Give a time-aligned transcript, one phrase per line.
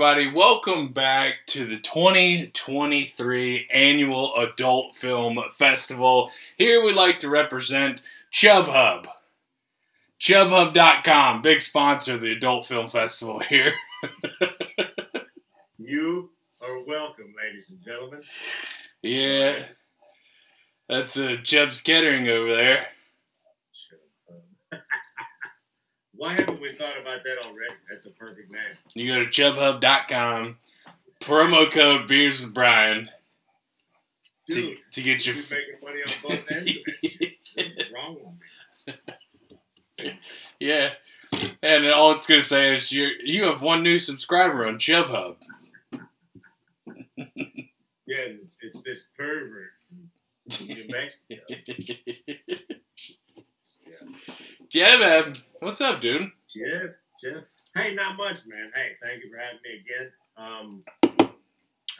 [0.00, 6.30] Everybody, welcome back to the 2023 Annual Adult Film Festival.
[6.56, 8.00] Here we like to represent
[8.32, 9.04] ChubbHub.
[10.18, 13.74] ChubbHub.com, big sponsor of the Adult Film Festival here.
[15.76, 16.30] You
[16.62, 18.22] are welcome, ladies and gentlemen.
[19.02, 19.66] yeah,
[20.88, 22.86] that's uh, Chubb's Kettering over there.
[26.20, 27.72] Why haven't we thought about that already?
[27.88, 28.60] That's a perfect name.
[28.92, 30.58] You go to ChubbHub.com,
[31.18, 33.08] promo code Beers with Brian
[34.50, 35.36] to, Dude, to get your.
[35.36, 37.38] you're making money on both ends of it.
[37.56, 38.18] What's wrong
[38.86, 38.96] with
[40.04, 40.18] me?
[40.60, 40.90] Yeah.
[41.62, 45.36] And all it's going to say is you you have one new subscriber on ChubbHub.
[47.16, 47.24] Yeah,
[48.06, 49.70] it's, it's this pervert
[50.50, 51.40] from New Mexico.
[53.86, 53.96] Yeah,
[54.74, 55.34] man.
[55.58, 56.30] What's up, dude?
[56.48, 56.90] Jeff,
[57.22, 57.42] Jeff.
[57.74, 58.70] Hey, not much, man.
[58.74, 60.12] Hey, thank you for having me again.
[60.36, 60.84] Um,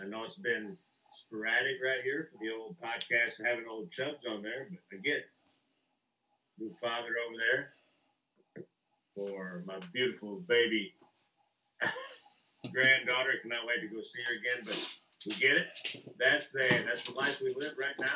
[0.01, 0.77] I know it's been
[1.13, 5.17] sporadic right here for the old podcast, having old chubs on there, but I get
[5.17, 5.25] it.
[6.59, 8.65] New father over there
[9.15, 10.95] for my beautiful baby
[12.73, 13.33] granddaughter.
[13.43, 14.97] Cannot wait to go see her again, but
[15.27, 16.05] we get it.
[16.19, 18.15] That's uh, that's the life we live right now.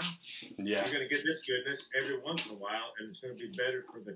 [0.58, 0.84] Yeah.
[0.84, 3.84] You're gonna get this goodness every once in a while, and it's gonna be better
[3.90, 4.14] for the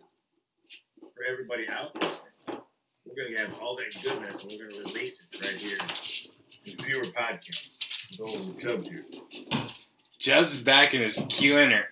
[1.01, 1.95] for everybody out.
[3.05, 5.79] We're gonna have all that goodness, and we're gonna release it right here
[6.65, 7.79] in fewer podcasts.
[8.11, 9.05] with Old Chubb here.
[10.19, 11.85] Chubbs is back in his Q-inner.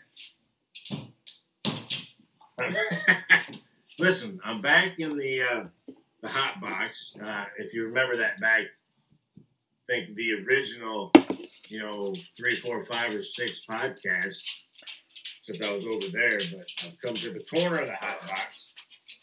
[3.99, 5.65] Listen, I'm back in the uh,
[6.23, 7.17] the hot box.
[7.23, 8.63] Uh, if you remember that back,
[9.39, 9.43] I
[9.87, 11.13] think the original,
[11.69, 14.43] you know, three, four, five, or six podcasts.
[15.49, 18.73] Except I was over there, but I've come to the corner of the hot box.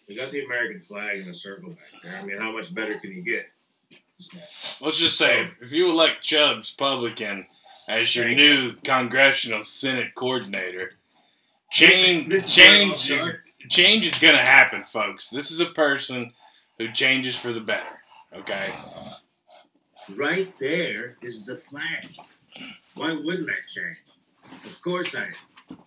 [0.07, 2.19] We got the American flag in a circle back there.
[2.19, 3.45] I mean, how much better can you get?
[4.81, 7.45] Let's just say, if, you elect Chubbs Publican
[7.87, 10.91] as your Thank new congressional Senate coordinator,
[11.71, 13.35] change change where it all is
[13.69, 15.29] change is gonna happen, folks.
[15.29, 16.31] This is a person
[16.77, 17.99] who changes for the better.
[18.35, 18.73] Okay.
[20.15, 22.07] Right there is the flag.
[22.95, 23.97] Why wouldn't that change?
[24.65, 25.77] Of course I am.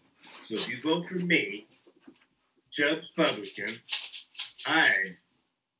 [0.45, 1.67] So if you vote for me,
[2.77, 3.71] Chubb's Publican,
[4.67, 4.91] I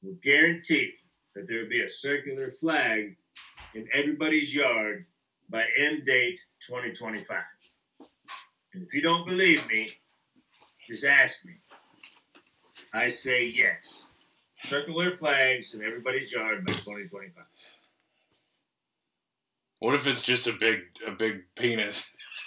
[0.03, 0.93] will guarantee
[1.35, 3.15] that there will be a circular flag
[3.75, 5.05] in everybody's yard
[5.51, 7.37] by end date 2025.
[8.73, 9.91] And if you don't believe me,
[10.89, 11.53] just ask me.
[12.95, 14.07] I say yes.
[14.63, 17.45] Circular flags in everybody's yard by 2025.
[19.81, 22.09] What if it's just a big a big penis?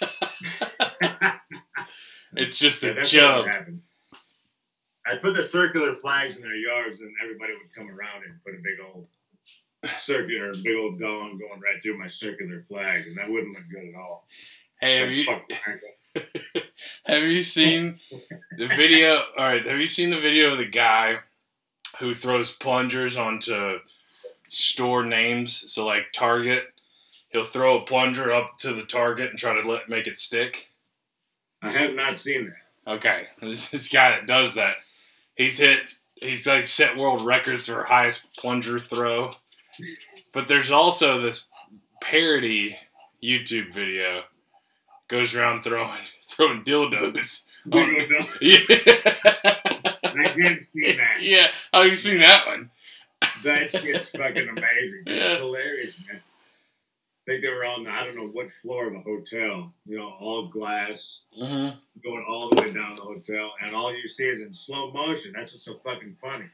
[2.34, 3.46] it's just Yeah, a chub.
[5.10, 8.54] I'd put the circular flags in their yards, and everybody would come around and put
[8.54, 9.06] a big old
[9.98, 13.88] circular, big old dong going right through my circular flag, and that wouldn't look good
[13.88, 14.26] at all.
[14.80, 16.62] Hey, have you fuck my ankle.
[17.06, 17.98] have you seen
[18.56, 19.22] the video?
[19.36, 21.16] All right, have you seen the video of the guy
[21.98, 23.78] who throws plungers onto
[24.48, 25.72] store names?
[25.72, 26.64] So like Target,
[27.30, 30.70] he'll throw a plunger up to the target and try to let make it stick.
[31.62, 32.92] I have not seen that.
[32.92, 34.76] Okay, this, this guy that does that,
[35.40, 35.94] he's hit.
[36.16, 39.32] He's like set world records for highest plunger throw.
[40.32, 41.46] But there's also this
[42.02, 42.76] parody
[43.22, 44.24] YouTube video
[45.08, 45.90] goes around throwing
[46.26, 47.44] throwing dildos.
[47.72, 47.96] On-
[48.40, 48.58] yeah.
[50.04, 51.20] I did see that.
[51.22, 51.48] yeah.
[51.72, 52.70] Oh, you seen that one?
[53.44, 55.02] That shit's fucking amazing.
[55.06, 55.12] Yeah.
[55.32, 56.20] It's hilarious, man.
[57.28, 60.14] I think they were on, I don't know what floor of a hotel, you know,
[60.18, 61.78] all glass, Mm-hmm.
[62.02, 65.32] going all the way down the hotel, and all you see is in slow motion.
[65.36, 66.46] That's what's so fucking funny.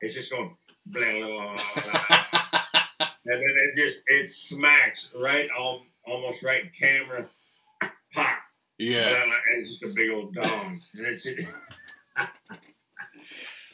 [0.00, 0.56] It's just going
[0.86, 2.24] blah, blah, blah, blah,
[3.00, 7.26] and then it just it smacks right on almost right in camera,
[8.12, 8.38] pop.
[8.78, 9.22] yeah.
[9.22, 11.40] And it's just a big old dong, and it's it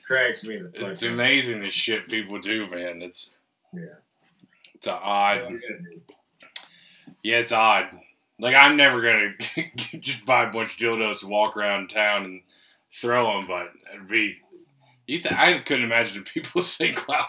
[0.06, 3.02] cracks me the It's amazing the shit people do, man.
[3.02, 3.30] It's
[3.74, 3.82] Yeah.
[4.74, 5.50] it's a odd.
[5.52, 6.15] Yeah.
[7.26, 7.86] Yeah, it's odd.
[8.38, 9.32] Like I'm never gonna
[9.98, 12.42] just buy a bunch of dildos to walk around town and
[12.92, 14.36] throw them, but it'd be.
[15.08, 16.94] You th- I couldn't imagine the people St.
[16.94, 17.26] Cloud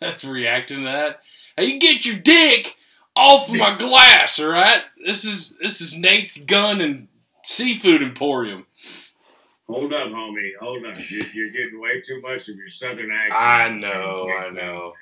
[0.00, 1.20] that's reacting to that.
[1.56, 2.76] Hey, get your dick
[3.16, 4.82] off of my glass, all right?
[5.02, 7.08] This is this is Nate's gun and
[7.42, 8.66] seafood emporium.
[9.66, 10.50] Hold up, homie.
[10.60, 10.98] Hold up.
[11.08, 13.34] You're, you're getting way too much of your southern accent.
[13.34, 14.92] I know, I know.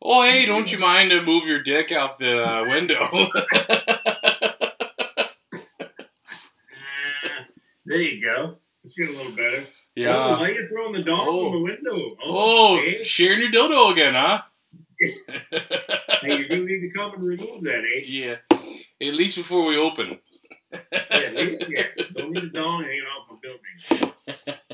[0.00, 3.28] Oh, hey, don't you mind to move your dick out the uh, window?
[7.86, 8.56] There you go.
[8.84, 9.64] It's getting a little better.
[9.66, 10.38] Oh, yeah.
[10.38, 11.50] why you throwing the dog Oh.
[11.50, 12.16] from the window?
[12.22, 13.02] Oh, eh?
[13.02, 14.42] sharing your dildo again, huh?
[15.00, 18.02] hey, you do need to come and remove that, eh?
[18.04, 18.36] yeah.
[19.00, 20.18] At least before we open.
[20.72, 20.80] Yeah,
[21.10, 21.84] at least, yeah.
[22.14, 24.14] Don't need a dong hanging off my building.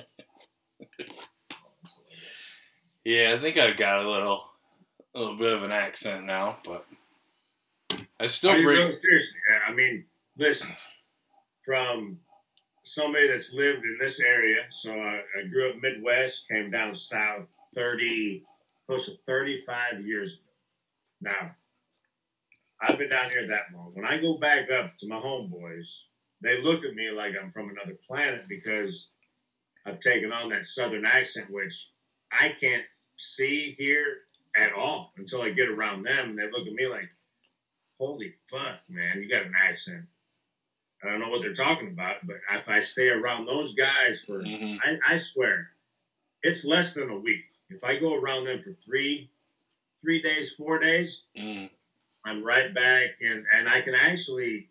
[3.05, 4.43] Yeah, I think I've got a little,
[5.15, 6.87] a little bit of an accent now, but
[8.19, 8.79] I still Are you bring.
[8.79, 9.39] really seriously?
[9.51, 10.05] Yeah, I mean,
[10.37, 10.69] listen,
[11.65, 12.19] from
[12.83, 17.47] somebody that's lived in this area, so I, I grew up Midwest, came down south
[17.75, 18.43] 30,
[18.87, 20.43] close to 35 years ago.
[21.33, 21.55] Now,
[22.83, 23.93] I've been down here that long.
[23.95, 26.01] When I go back up to my homeboys,
[26.43, 29.09] they look at me like I'm from another planet because
[29.87, 31.89] I've taken on that southern accent, which
[32.33, 32.85] I can't
[33.17, 34.05] see here
[34.57, 36.31] at all until I get around them.
[36.31, 37.09] And they look at me like,
[37.99, 40.05] holy fuck, man, you got an accent.
[41.03, 44.41] I don't know what they're talking about, but if I stay around those guys for,
[44.41, 44.79] Mhm.
[44.83, 45.71] I, I swear,
[46.43, 47.45] it's less than a week.
[47.69, 49.31] If I go around them for three,
[50.03, 51.71] three days, four days, Mm,
[52.25, 54.69] I'm right back, and and I can actually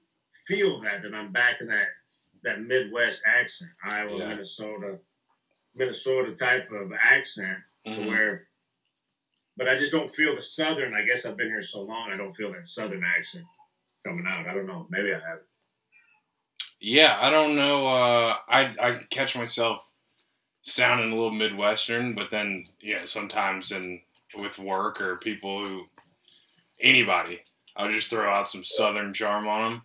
[0.47, 1.87] feel that that I'm back in that
[2.43, 4.27] that Midwest accent, Iowa, Yeah.
[4.29, 4.99] Minnesota,
[5.75, 8.07] Minnesota type of accent, to mhm.
[8.07, 8.47] where.
[9.55, 10.93] But I just don't feel the southern.
[10.93, 13.45] I guess I've been here so long, I don't feel that southern accent
[14.05, 14.47] coming out.
[14.47, 14.87] I don't know.
[14.89, 15.39] Maybe I have.
[16.79, 17.85] Yeah, I don't know.
[17.85, 19.89] Uh, I I catch myself
[20.63, 24.01] sounding a little midwestern, but then you know sometimes in
[24.35, 25.85] with work or people who
[26.81, 27.39] anybody,
[27.75, 29.81] I'll just throw out some southern charm on them.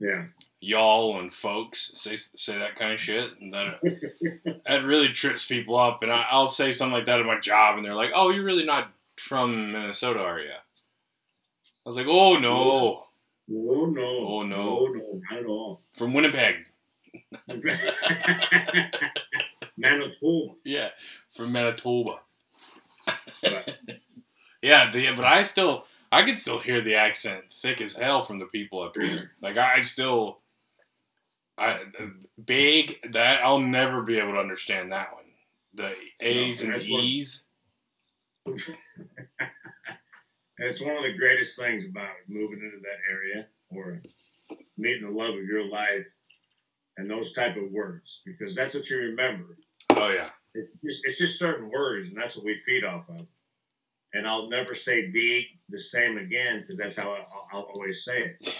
[0.00, 0.24] Yeah.
[0.60, 3.80] Y'all and folks say say that kind of shit, and that
[4.66, 6.02] that really trips people up.
[6.02, 8.44] And I, I'll say something like that at my job, and they're like, "Oh, you're
[8.44, 10.58] really not from Minnesota, are you?" I
[11.84, 13.04] was like, "Oh no,
[13.50, 14.02] Oh no.
[14.02, 14.42] Oh, no.
[14.44, 15.80] No, no, not at all.
[15.94, 16.56] from Winnipeg."
[19.76, 20.54] Manitoba.
[20.64, 20.88] Yeah,
[21.34, 22.18] from Manitoba.
[23.42, 23.76] But-
[24.62, 28.38] yeah, the, but I still, I can still hear the accent thick as hell from
[28.38, 29.32] the people up here.
[29.42, 30.40] Like I still,
[31.56, 31.80] I
[32.44, 35.24] big that I'll never be able to understand that one.
[35.74, 37.44] The A's No, and that's E's.
[40.60, 44.02] It's one of the greatest things about moving into that area or
[44.76, 46.04] meeting the love of your life
[46.96, 49.56] and those type of words because that's what you remember.
[49.90, 53.26] Oh yeah, It's just, it's just certain words and that's what we feed off of.
[54.18, 58.34] And I'll never say "be" the same again because that's how I'll, I'll always say
[58.40, 58.56] it.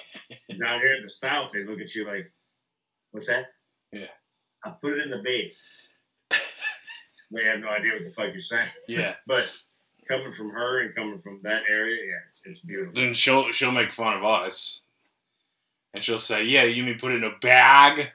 [0.60, 2.30] Down here in the South, they look at you like,
[3.10, 3.46] "What's that?"
[3.90, 4.06] Yeah.
[4.64, 5.50] I put it in the bed.
[7.32, 8.68] they have no idea what the fuck you're saying.
[8.86, 9.14] yeah.
[9.26, 9.52] But
[10.06, 12.94] coming from her and coming from that area, yeah, it's, it's beautiful.
[12.94, 14.82] Then she'll she'll make fun of us,
[15.92, 18.12] and she'll say, "Yeah, you mean put it in a bag?"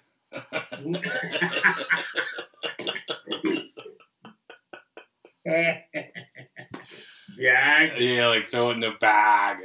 [7.38, 9.58] Yeah, Yeah, like throw it in a bag.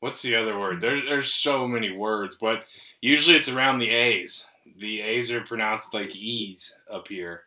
[0.00, 0.80] What's the other word?
[0.80, 2.64] There, there's so many words, but
[3.00, 4.46] usually it's around the A's.
[4.78, 7.42] The A's are pronounced like E's up here,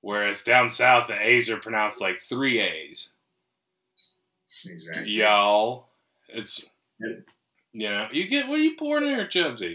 [0.00, 3.12] whereas down south the A's are pronounced like three A's.
[4.64, 5.10] exactly.
[5.10, 5.88] Y'all,
[6.28, 6.64] it's
[6.98, 9.74] you know you get what are you pouring in there, Chubsy?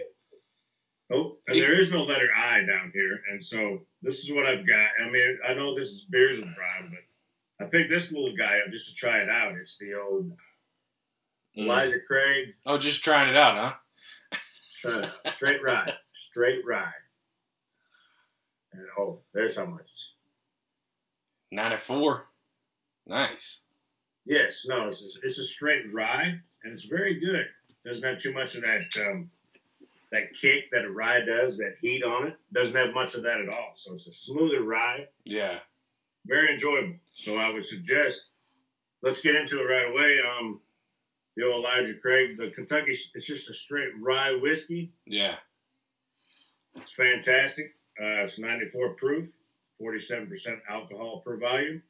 [1.12, 4.90] Oh, there is no letter I down here, and so this is what I've got.
[5.06, 7.00] I mean, I know this is beers and brown, but
[7.60, 9.56] I picked this little guy up just to try it out.
[9.56, 10.32] It's the old
[11.58, 11.64] Mm.
[11.64, 13.80] Elijah Craig Oh, just trying it out,
[14.84, 15.08] huh?
[15.26, 16.92] Straight rye, straight rye.
[18.74, 19.90] And oh, there's how much.
[21.52, 22.28] Ninety four.
[23.08, 23.62] Nice.
[24.26, 27.48] Yes, no, it's a, it's a straight rye, and it's very good.
[27.86, 29.32] Doesn't have too much of that um,
[30.12, 32.36] that kick that a ride does, that heat on it.
[32.54, 33.72] Doesn't have much of that at all.
[33.76, 35.08] So it's a smoother ride.
[35.24, 35.60] Yeah.
[36.28, 36.96] Very enjoyable.
[37.14, 38.26] So I would suggest
[39.02, 40.20] let's get into it right away.
[40.22, 40.62] Um,
[41.36, 44.92] the old Elijah Craig, the Kentucky, it's just a straight rye whiskey.
[45.06, 45.36] Yeah.
[46.76, 47.76] It's fantastic.
[48.00, 49.30] Uh, it's 94 proof,
[49.82, 51.82] 47% alcohol per volume.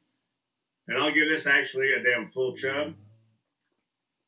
[0.86, 2.94] And I'll give this actually a damn full chub.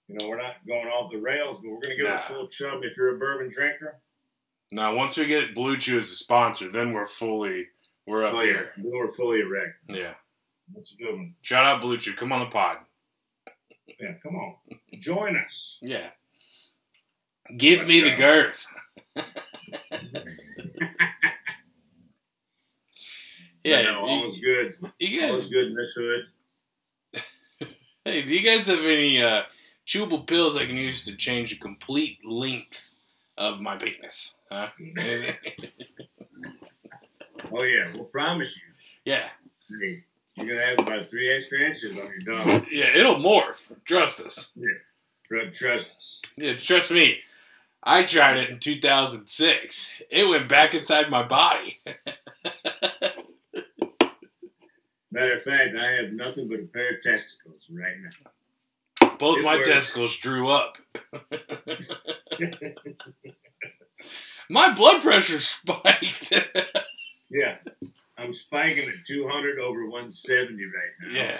[0.08, 2.28] You know, we're not going off the rails, but we're going to give it a
[2.28, 4.00] full chub if you're a bourbon drinker.
[4.72, 7.66] Now once we get BlueChew as a sponsor, then we're fully
[8.06, 8.42] we're up yeah.
[8.42, 8.72] here.
[8.82, 9.76] We're fully erect.
[9.88, 10.14] Yeah.
[10.74, 11.34] That's a good one.
[11.42, 12.16] Shout out BlueChew.
[12.16, 12.78] Come on the pod.
[13.98, 14.54] Yeah, come on.
[14.98, 15.78] Join us.
[15.82, 16.08] Yeah.
[17.56, 18.66] Give me the uh, girth.
[23.64, 23.82] yeah.
[23.82, 24.76] Know, all is good.
[24.98, 26.24] you guys, All is good in this hood.
[28.04, 29.42] hey, do you guys have any uh,
[29.86, 32.90] chewable pills I can use to change the complete length
[33.36, 34.34] of my penis?
[34.50, 34.68] Huh?
[37.52, 37.92] Oh, yeah.
[37.94, 38.62] We'll promise you.
[39.04, 39.28] yeah.
[39.80, 40.04] Hey,
[40.36, 42.66] You're gonna have about three extra inches on your dog.
[42.70, 43.70] Yeah, it'll morph.
[43.84, 44.50] Trust us.
[45.26, 46.22] Tru- Trust us.
[46.36, 47.18] Yeah, trust me.
[47.82, 50.02] I tried it in 2006.
[50.10, 51.80] It went back inside my body.
[55.12, 59.10] Matter of fact, I have nothing but a pair of testicles right now.
[59.18, 59.68] Both It my works.
[59.68, 60.78] testicles drew up.
[64.48, 66.32] my blood pressure spiked.
[67.30, 67.56] Yeah.
[68.18, 71.08] I'm spiking at 200 over 170 right now.
[71.18, 71.38] yeah,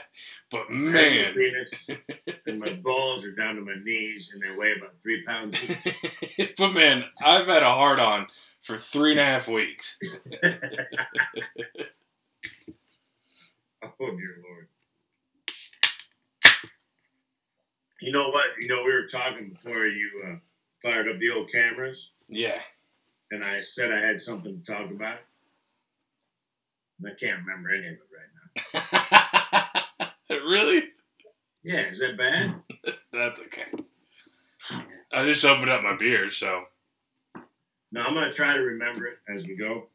[0.51, 1.91] but man, penis,
[2.47, 6.55] and my balls are down to my knees, and they weigh about three pounds each.
[6.57, 8.29] but man, I've had a hard on
[8.63, 9.99] for three and a half weeks.
[13.83, 14.69] Oh dear lord.
[18.01, 18.47] You know what?
[18.59, 20.35] You know we were talking before you uh,
[20.83, 22.61] fired up the old cameras, Yeah,
[23.31, 25.19] and I said I had something to talk about.
[27.05, 28.01] I can't remember any of it
[28.75, 28.93] right
[30.31, 30.37] now.
[30.49, 30.85] really?
[31.63, 32.55] Yeah, is that bad?
[33.13, 33.65] That's okay.
[35.13, 36.65] I just opened up my beer, so
[37.93, 39.89] No, I'm gonna try to remember it as we go.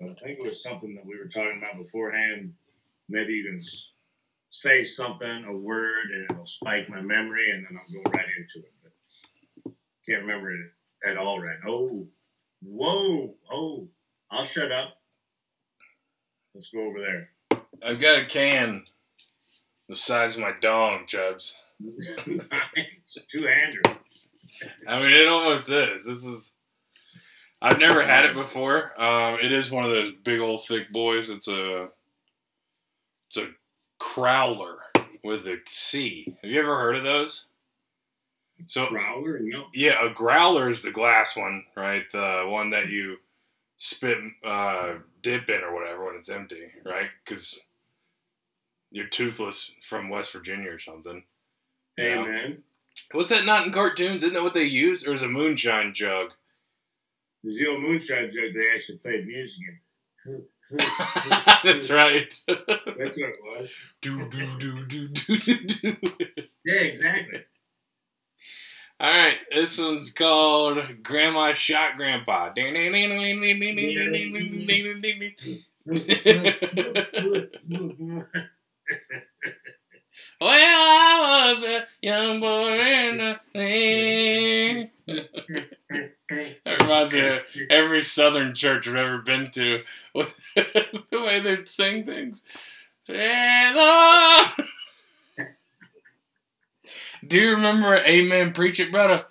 [0.00, 2.54] But I think it was something that we were talking about beforehand.
[3.08, 3.60] Maybe you can
[4.50, 8.66] say something, a word, and it'll spike my memory, and then I'll go right into
[8.66, 8.72] it.
[8.82, 9.72] But
[10.06, 10.70] can't remember it
[11.06, 11.56] at all right.
[11.64, 11.72] Now.
[11.72, 12.06] Oh,
[12.62, 13.88] whoa, oh!
[14.30, 14.97] I'll shut up.
[16.58, 17.30] Let's go over there.
[17.86, 18.82] I've got a can
[19.88, 21.54] the size of my dong, Chubbs.
[22.26, 23.80] nice, two-hander.
[24.88, 26.04] I mean, it almost is.
[26.04, 26.50] This is.
[27.62, 29.00] I've never had it before.
[29.00, 31.30] Um, it is one of those big old thick boys.
[31.30, 31.90] It's a.
[33.28, 33.50] It's a
[34.00, 34.78] crowler
[35.22, 36.36] with a C.
[36.42, 37.44] Have you ever heard of those?
[38.66, 39.38] So Growler?
[39.42, 39.66] No.
[39.72, 42.02] yeah, a growler is the glass one, right?
[42.10, 43.18] The one that you
[43.78, 47.08] spit uh, dip in or whatever when it's empty, right?
[47.24, 47.60] Because
[48.90, 51.24] you're toothless from West Virginia or something.
[51.96, 52.22] Hey, Yeah.
[52.24, 52.62] man.
[53.14, 54.22] Was that not in cartoons?
[54.22, 55.06] Isn't that what they use?
[55.06, 56.32] Or is a moonshine jug?
[57.44, 59.62] The Zero Moonshine Jug, they actually played music
[60.26, 60.42] in.
[61.64, 62.34] That's right.
[62.48, 63.70] That's what it was.
[64.02, 65.96] do, do, do, do, do, do.
[66.64, 67.44] Yeah, exactly.
[69.00, 72.52] All right, this one's called Grandma Shot Grandpa.
[80.40, 84.90] Well, I was a young boy in the lane.
[85.06, 87.40] That reminds me of
[87.70, 89.82] every Southern church I've ever been to.
[90.14, 90.28] the
[91.12, 92.42] way they sing things.
[93.04, 94.68] Hey, Lord.
[97.26, 99.24] Do you remember Amen Preach It, brother?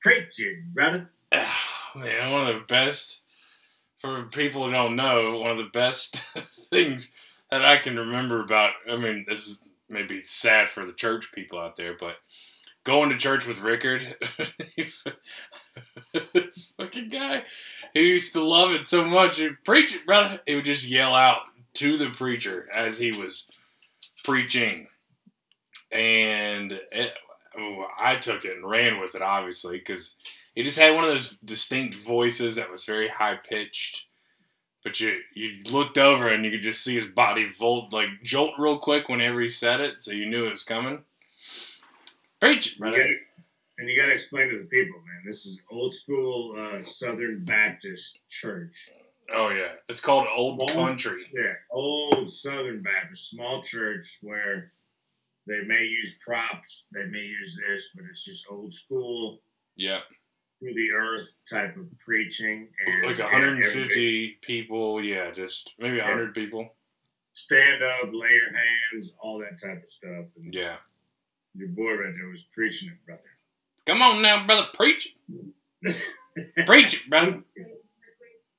[0.00, 1.10] Preach it, brother.
[1.94, 3.20] Man, one of the best,
[3.98, 6.22] for people who don't know, one of the best
[6.70, 7.12] things
[7.50, 11.60] that I can remember about, I mean, this is maybe sad for the church people
[11.60, 12.16] out there, but
[12.84, 14.16] going to church with Rickard,
[16.34, 17.44] this fucking guy,
[17.92, 19.36] he used to love it so much.
[19.36, 20.40] He'd preach it, brother.
[20.46, 21.42] He would just yell out
[21.74, 23.46] to the preacher as he was
[24.24, 24.88] preaching.
[25.92, 27.12] And it,
[27.98, 30.14] I took it and ran with it, obviously, because
[30.54, 34.04] he just had one of those distinct voices that was very high pitched.
[34.84, 38.54] But you you looked over and you could just see his body volt like jolt
[38.58, 41.04] real quick whenever he said it, so you knew it was coming.
[42.40, 43.14] Preach it, You gotta,
[43.78, 45.22] and you got to explain to the people, man.
[45.24, 48.90] This is old school uh, Southern Baptist church.
[49.32, 51.26] Oh yeah, it's called Old Small- Country.
[51.32, 54.72] Yeah, old Southern Baptist, small church where
[55.46, 59.42] they may use props, they may use this, but it's just old school,
[59.76, 60.00] Yeah,
[60.60, 62.68] through the earth type of preaching.
[62.86, 65.02] And like 150 everybody people.
[65.02, 66.76] Yeah, just maybe 100 people.
[67.34, 70.26] Stand up, lay your hands, all that type of stuff.
[70.36, 70.76] And Yeah.
[71.54, 73.22] your boy right there was preaching it, brother.
[73.86, 75.16] Come on now, brother, preach
[75.82, 76.66] it.
[76.66, 77.42] Preach it, brother.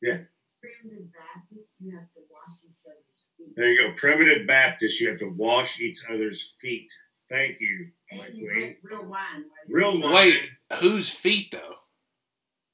[0.01, 0.25] Yeah.
[0.59, 3.32] Primitive Baptist, you have to wash each other's feet.
[3.55, 3.93] There you go.
[3.95, 6.91] Primitive Baptist, you have to wash each other's feet.
[7.29, 9.09] Thank you, my And you real wine.
[9.09, 10.13] while Real wine.
[10.13, 10.39] Wait,
[10.79, 11.75] whose feet though?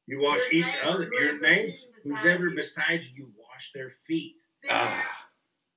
[0.07, 1.09] You wash Your each other.
[1.13, 2.55] Your name, sitting who's ever you.
[2.55, 4.35] beside you, you wash their feet.
[4.69, 5.05] Ah,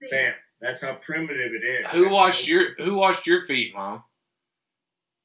[0.01, 0.35] See, Bam.
[0.61, 1.87] That's how primitive it is.
[1.89, 4.03] who That's washed how- your Who washed your feet, mom?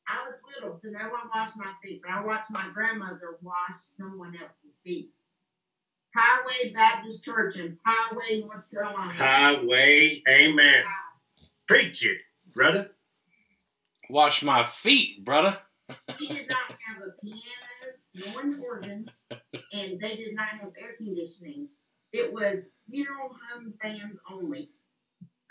[0.09, 3.75] I was little, so no one washed my feet, but I watched my grandmother wash
[3.97, 5.12] someone else's feet.
[6.17, 9.13] Highway Baptist Church in Highway, North Carolina.
[9.13, 10.24] Highway.
[10.27, 10.83] Amen.
[11.67, 12.17] Preach it,
[12.53, 12.88] brother.
[14.09, 15.57] Wash my feet, brother.
[16.17, 17.41] He did not have a piano
[18.15, 19.12] nor an organ,
[19.74, 21.67] and they did not have air conditioning.
[22.13, 24.69] It was funeral home fans only.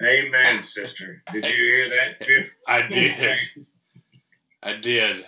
[0.02, 1.22] Amen, sister.
[1.32, 2.26] Did you hear that?
[2.68, 3.40] I did.
[4.62, 5.24] I did.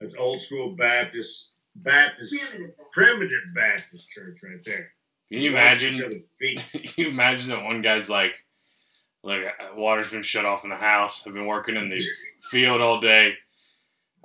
[0.00, 2.74] That's old school Baptist, Baptist, Primitive.
[2.92, 4.92] primitive Baptist church right there.
[5.30, 6.20] Can you imagine?
[6.38, 6.60] feet.
[6.72, 8.44] Can you imagine that one guy's like,
[9.22, 11.26] look, uh, water's been shut off in the house.
[11.26, 12.02] I've been working in the
[12.50, 13.34] field all day.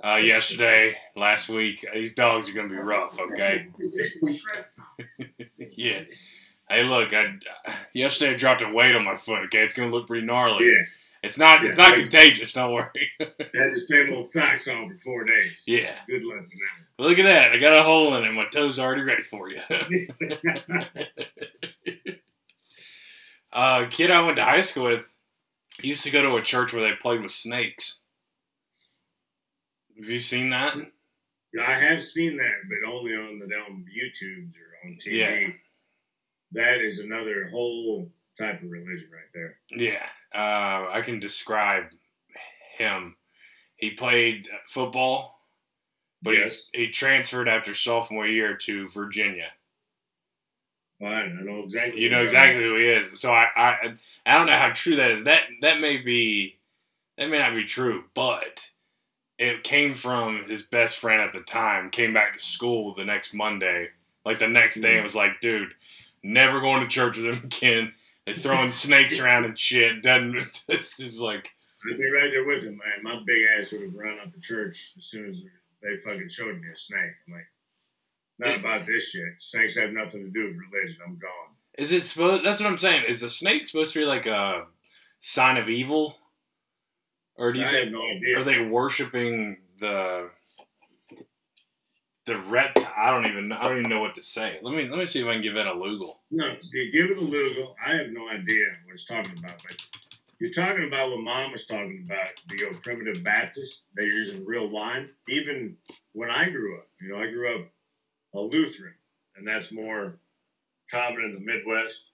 [0.04, 3.18] Uh, yesterday, last week, these dogs are gonna be rough.
[3.18, 3.68] Okay.
[5.58, 6.02] yeah.
[6.68, 7.38] Hey, look, I
[7.94, 9.44] yesterday I dropped a weight on my foot.
[9.44, 10.66] Okay, it's gonna look pretty gnarly.
[10.66, 10.82] Yeah,
[11.22, 11.64] It's not.
[11.64, 12.52] It's not contagious.
[12.52, 13.10] Don't worry.
[13.20, 15.62] had the same old socks on for four days.
[15.66, 15.96] yeah.
[16.06, 17.52] Good luck with Look at that.
[17.52, 18.32] I got a hole in it.
[18.32, 19.60] My toes already ready for you.
[23.52, 25.06] uh, kid I went to high school with
[25.80, 27.98] used to go to a church where they played with snakes.
[29.96, 30.76] Have you seen that?
[31.60, 35.12] I have seen that, but only on the on YouTubes or on TV.
[35.12, 35.48] Yeah.
[36.52, 39.56] That is another whole type of religion right there.
[39.70, 40.06] Yeah.
[40.34, 41.84] Uh, I can describe
[42.78, 43.16] him.
[43.76, 45.40] He played football,
[46.22, 49.52] but yes, he, he transferred after sophomore year to Virginia.
[51.00, 51.38] fine.
[51.40, 52.00] I know exactly.
[52.00, 53.20] You know exactly who he is.
[53.20, 53.94] So I, I
[54.26, 55.24] I don't know how true that is.
[55.24, 56.58] That that may be
[57.16, 58.68] that may not be true, but
[59.38, 61.90] it came from his best friend at the time.
[61.90, 63.88] Came back to school the next Monday,
[64.24, 65.74] like the next day, and was like, "Dude,
[66.22, 67.92] never going to church with him again."
[68.28, 70.02] They throwing snakes around and shit.
[70.02, 71.50] Doesn't this is like
[71.90, 73.02] I'd be right there with him, man.
[73.02, 75.40] My big ass would have run up the church as soon as
[75.82, 77.00] they fucking showed me a snake.
[77.26, 77.46] I'm like,
[78.38, 79.34] not about this shit.
[79.38, 80.98] Snakes have nothing to do with religion.
[81.06, 81.54] I'm gone.
[81.78, 82.44] is it supposed?
[82.44, 83.04] That's what I'm saying.
[83.08, 84.66] Is the snake supposed to be like a
[85.20, 86.16] sign of evil,
[87.36, 88.38] or do you I think have no idea.
[88.38, 90.30] Are they worshiping the
[92.28, 92.90] the reptile?
[92.96, 94.58] I don't even I don't even know what to say.
[94.62, 96.20] Let me let me see if I can give that a Google.
[96.30, 97.74] No, see, give it a Lugal.
[97.84, 99.76] I have no idea what it's talking about, but
[100.38, 103.84] you're talking about what Mom was talking about, the old primitive Baptist.
[103.94, 105.10] They're using real wine.
[105.28, 105.76] Even
[106.12, 107.68] when I grew up, you know, I grew up
[108.34, 108.94] a Lutheran,
[109.36, 110.18] and that's more
[110.90, 112.10] common in the Midwest.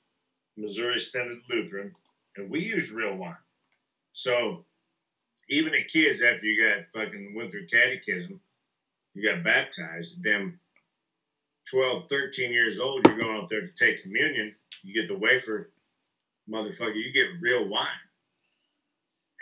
[0.56, 1.92] Missouri Synod Lutheran,
[2.36, 3.36] and we use real wine.
[4.12, 4.64] So
[5.48, 8.40] even the kids, after you got fucking went through catechism,
[9.14, 10.58] you got baptized, them
[11.70, 15.70] 12, 13 years old, you're going out there to take communion, you get the wafer,
[16.48, 17.86] motherfucker, you get real wine.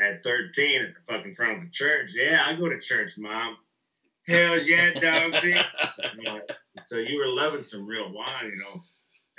[0.01, 3.57] At 13, at the fucking front of the church, yeah, I go to church, mom.
[4.27, 5.65] Hells yeah, dogsy.
[5.95, 6.41] so, you know,
[6.85, 8.83] so you were loving some real wine, you know.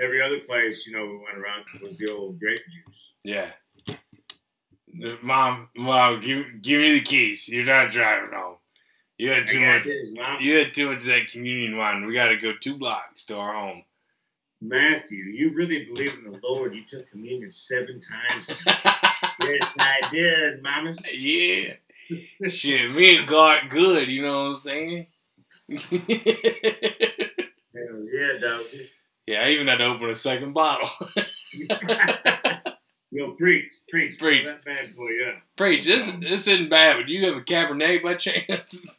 [0.03, 3.11] Every other place, you know, we went around was the old grape juice.
[3.23, 3.51] Yeah.
[5.21, 7.47] Mom, mom, give give me the keys.
[7.47, 8.57] You're not driving home.
[9.17, 9.83] You had too much.
[9.83, 10.13] this.
[10.41, 12.05] You had too much of that communion wine.
[12.05, 13.83] We got to go two blocks to our home.
[14.61, 16.73] Matthew, you really believe in the Lord?
[16.73, 18.47] You took communion seven times.
[18.65, 20.95] yes, I did, mama.
[21.13, 21.73] yeah.
[22.49, 24.07] Shit, me and God good.
[24.09, 25.07] You know what I'm saying?
[27.75, 28.89] Yeah, doggy.
[29.25, 30.87] yeah, I even had to open a second bottle.
[33.13, 34.43] Yo, preach, preach, Preach.
[34.43, 35.35] That bad boy up.
[35.55, 38.97] Preach, this this isn't bad, but do you have a Cabernet by chance?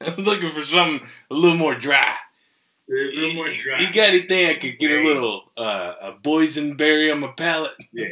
[0.00, 2.14] I'm looking for something a little more dry.
[2.88, 3.80] A little more dry.
[3.80, 7.74] You got anything I could get a little uh, a boysenberry on my palate?
[7.92, 8.06] Yeah,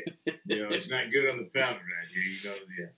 [0.44, 2.22] you know, it's not good on the palate right here.
[2.22, 2.90] You know, the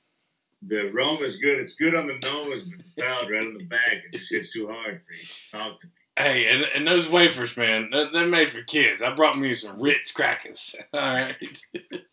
[0.74, 1.60] the aroma's good.
[1.60, 4.52] It's good on the nose, but the palate right on the back, it just hits
[4.52, 5.06] too hard.
[5.06, 5.48] Preach.
[5.52, 5.92] Talk to me.
[6.18, 9.02] Hey, and, and those wafers, man, they're, made for kids.
[9.02, 10.74] I brought me some Ritz crackers.
[10.92, 11.36] All right.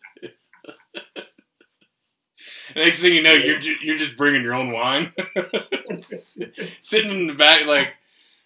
[2.76, 5.12] Next thing you know, you're ju- you're just bringing your own wine,
[6.00, 7.88] sitting in the back like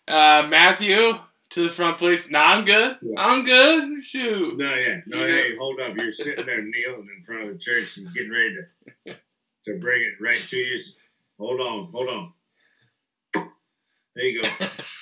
[0.09, 1.12] uh, Matthew
[1.51, 2.31] to the front, please.
[2.31, 2.96] Nah, I'm good.
[3.03, 3.14] Yeah.
[3.18, 4.03] I'm good.
[4.05, 4.57] Shoot.
[4.57, 5.01] No, yeah.
[5.07, 5.96] No, You know- hey, hold up.
[5.96, 7.94] You're sitting there kneeling in front of the church.
[7.94, 8.55] He's getting ready
[9.07, 9.16] to
[9.64, 10.79] to bring it right to you.
[11.38, 12.33] Hold on, hold on.
[14.21, 14.49] There you go.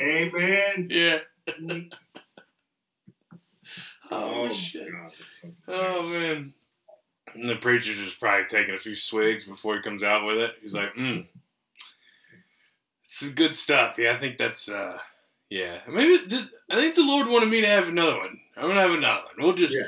[0.00, 0.88] Amen.
[0.90, 1.18] yeah.
[4.10, 4.90] Oh, shit.
[4.90, 5.12] God,
[5.68, 6.52] Oh man.
[7.34, 10.54] And the preacher's just probably taking a few swigs before he comes out with it.
[10.60, 11.24] He's like, mm.
[13.04, 13.96] Some good stuff.
[13.96, 14.98] Yeah, I think that's uh
[15.50, 15.78] yeah.
[15.88, 16.20] Maybe
[16.68, 18.40] I think the Lord wanted me to have another one.
[18.58, 19.34] I'm gonna have another one.
[19.38, 19.82] We'll just Yeah.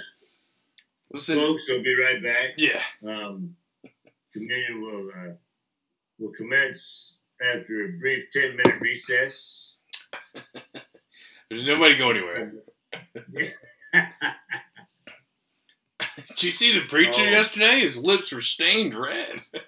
[1.11, 2.51] we'll sit, Folks, we'll be right back.
[2.57, 2.83] Yeah.
[3.07, 3.57] Um,
[4.33, 5.33] communion will uh,
[6.19, 9.77] will commence after a brief ten minute recess.
[11.51, 12.53] There's nobody go anywhere.
[16.29, 17.31] Did you see the preacher Oh.
[17.31, 17.81] yesterday?
[17.81, 19.43] His lips were stained red.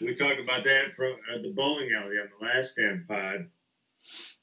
[0.00, 3.50] we talked about that from at the bowling alley on the last damn pod.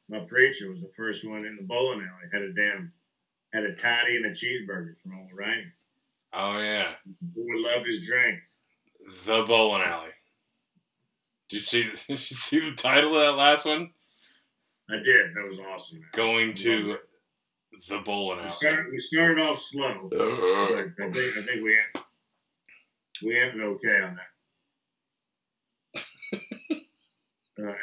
[0.10, 2.30] My preacher was the first one in the bowling alley.
[2.32, 2.91] Had a damn,
[3.54, 5.72] had a toddy and a cheeseburger from old Ryan.
[6.34, 6.91] Oh yeah,
[7.36, 8.39] Who loved his drink.
[9.26, 10.10] the bowling alley.
[11.50, 11.84] Did you see?
[12.08, 13.91] Did you see the title of that last one?
[14.89, 15.34] I did.
[15.36, 16.00] That was awesome.
[16.02, 16.10] Man.
[16.13, 16.98] Going to
[17.89, 18.52] the bowling We alley.
[18.52, 21.12] started, we started off slow, but I think I
[21.46, 22.04] think we had,
[23.24, 24.28] we ended okay on that.
[27.58, 27.74] Uh,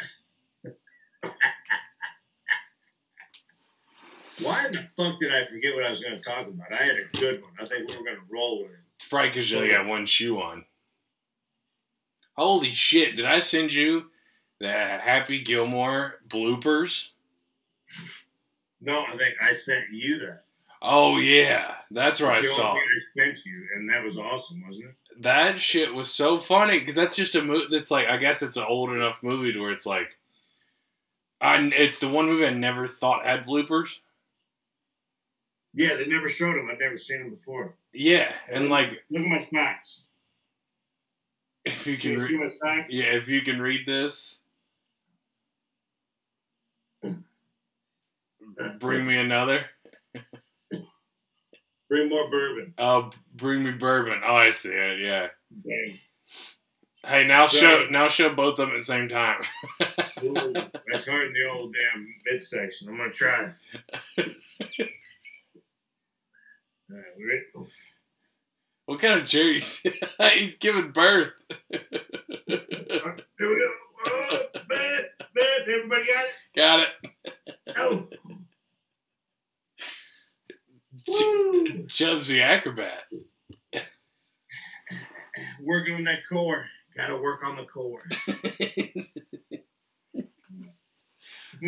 [4.42, 6.72] Why in the fuck did I forget what I was going to talk about?
[6.72, 7.52] I had a good one.
[7.60, 8.78] I think we were going to roll with it.
[8.96, 10.64] It's probably because you only got one shoe on.
[12.36, 13.14] Holy shit!
[13.16, 14.06] Did I send you
[14.60, 17.08] that Happy Gilmore bloopers?
[18.80, 20.44] No, I think I sent you that.
[20.80, 22.72] Oh yeah, that's where I That's the saw.
[22.74, 24.94] thing I sent you, and that was awesome, wasn't it?
[25.22, 28.56] That shit was so funny because that's just a movie that's like I guess it's
[28.56, 30.16] an old enough movie to where it's like,
[31.40, 33.98] I it's the one movie I never thought had bloopers.
[35.74, 36.68] Yeah, they never showed him.
[36.70, 37.74] I've never seen him before.
[37.92, 40.08] Yeah, and like Look at my socks.
[41.64, 44.40] if you Can can, you see re- yeah, if you can read this,
[48.78, 49.64] bring me another.
[51.88, 52.72] Bring more bourbon.
[52.78, 54.20] Oh, bring me bourbon.
[54.26, 55.00] Oh, I see it.
[55.00, 55.28] Yeah.
[55.50, 55.98] Bang.
[57.04, 59.42] Hey, now So- show now show both of them at the same time.
[60.22, 60.52] Ooh,
[60.90, 62.88] that's hard in the old damn midsection.
[62.88, 63.52] I'm gonna try.
[66.92, 67.68] All right,
[68.84, 69.82] what kind of cherries?
[70.34, 71.30] He's giving birth.
[71.70, 71.80] Here
[72.48, 72.56] we
[73.38, 73.70] go.
[74.06, 75.02] Oh, man,
[75.34, 76.32] man, everybody got it?
[76.54, 77.56] Got it.
[77.76, 78.08] Oh.
[81.08, 81.86] Woo.
[81.86, 83.04] Chubbs the acrobat.
[85.62, 86.66] Working on that core.
[86.96, 88.04] Gotta work on the core.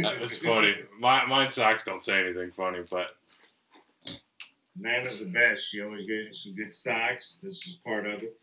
[0.03, 0.75] That was funny.
[0.99, 3.11] My mine socks don't say anything funny, but
[4.77, 5.69] Nana's the best.
[5.69, 7.39] She always gets some good socks.
[7.43, 8.37] This is part of it.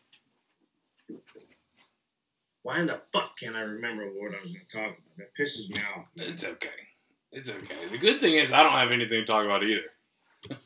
[2.64, 5.18] Why in the fuck can't I remember what I was going to talk about?
[5.18, 6.06] That pisses me off.
[6.16, 6.30] man.
[6.30, 6.70] it's okay.
[7.32, 7.90] It's okay.
[7.92, 9.82] The good thing is I don't have anything to talk about either.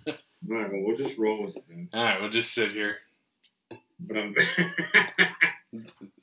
[0.48, 1.90] All right, well, we'll just roll with it then.
[1.94, 2.98] All right, we'll just sit here.
[4.00, 4.34] But I'm,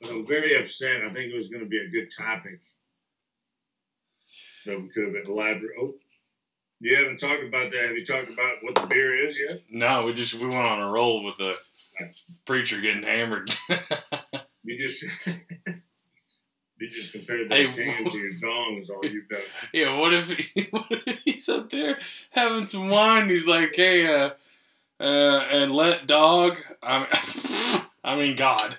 [0.01, 1.03] but I'm very upset.
[1.03, 2.61] I think it was going to be a good topic
[4.65, 5.71] that we could have been elaborate.
[5.81, 5.95] Oh,
[6.83, 7.85] you haven't talked about that.
[7.87, 9.61] Have you talked about what the beer is yet?
[9.69, 11.57] No, we just we went on a roll with the
[12.45, 13.49] preacher getting hammered.
[14.65, 15.03] You just
[16.79, 19.41] you just compared Hey, that can to your dong is all you've done.
[19.73, 21.99] yeah, what if, he, what if he's up there
[22.31, 23.29] having some wine?
[23.29, 24.29] He's like, hey, uh,
[25.01, 25.03] uh,
[25.51, 26.57] and let dog.
[26.81, 28.77] I mean, I mean God.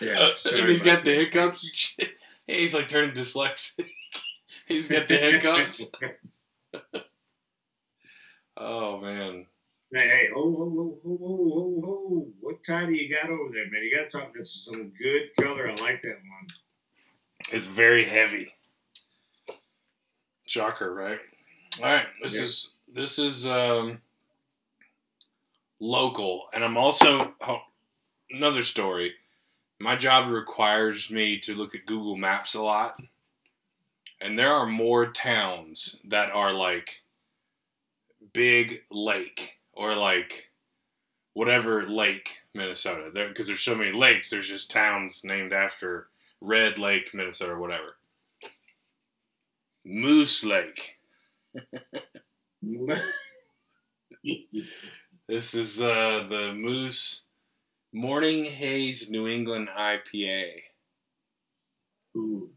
[0.00, 2.10] Yeah, Uh, sorry and he's about got the hiccups and shit.
[2.46, 3.90] He's like turning dyslexic.
[4.68, 5.84] He's got the hiccups.
[8.60, 9.46] Oh man.
[9.92, 12.26] Hey, hey, ho, ho, ho, ho, ho, ho, ho.
[12.40, 13.84] What tie do you got over there, man?
[13.84, 14.34] You got to talk.
[14.34, 15.68] This is some good color.
[15.68, 16.46] I like that one.
[17.52, 18.52] It's very heavy.
[20.46, 21.20] Shocker, right?
[21.78, 22.42] All right, this Yeah.
[22.42, 24.00] is this is um,
[25.78, 27.60] local, and I'm also oh,
[28.30, 29.12] another story.
[29.78, 33.00] My job requires me to look at Google Maps a lot,
[34.20, 37.02] and there are more towns that are like
[38.32, 40.50] Big Lake or like
[41.34, 43.10] whatever lake, Minnesota.
[43.12, 44.30] There because there's so many lakes.
[44.30, 46.08] There's just towns named after
[46.40, 47.96] Red Lake, Minnesota, or whatever.
[49.84, 50.96] Moose Lake.
[55.28, 57.24] This is uh, the Moose
[57.92, 60.46] Morning Haze New England IPA.
[62.16, 62.48] Ooh.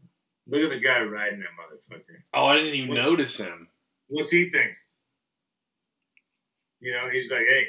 [0.52, 2.20] Look at the guy riding that motherfucker.
[2.34, 2.96] Oh, I didn't even What?
[3.02, 3.68] notice him.
[4.08, 4.72] What's he think?
[6.80, 7.68] You know, he's like, hey,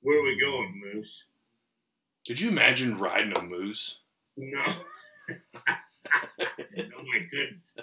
[0.00, 1.26] where are we going, Moose?
[2.24, 4.00] Did you imagine riding a moose?
[4.36, 4.58] No.
[5.30, 5.34] oh
[5.66, 7.74] my goodness.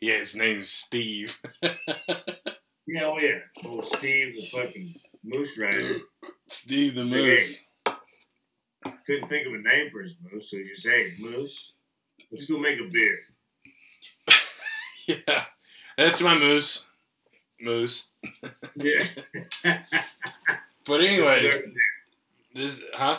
[0.00, 1.38] Yeah, his name's Steve.
[2.86, 3.38] Yeah, oh yeah.
[3.64, 5.78] Old Steve, the fucking moose rider,
[6.48, 7.60] Steve the Moose.
[9.06, 11.74] couldn't think of a name for his moose, so you say, hey, Moose,
[12.30, 13.16] let's go make a beer.
[15.06, 15.44] Yeah,
[15.98, 16.86] that's my moose.
[17.60, 18.08] Moose.
[18.76, 19.04] Yeah.
[20.86, 21.62] But anyways,
[22.54, 23.18] this huh?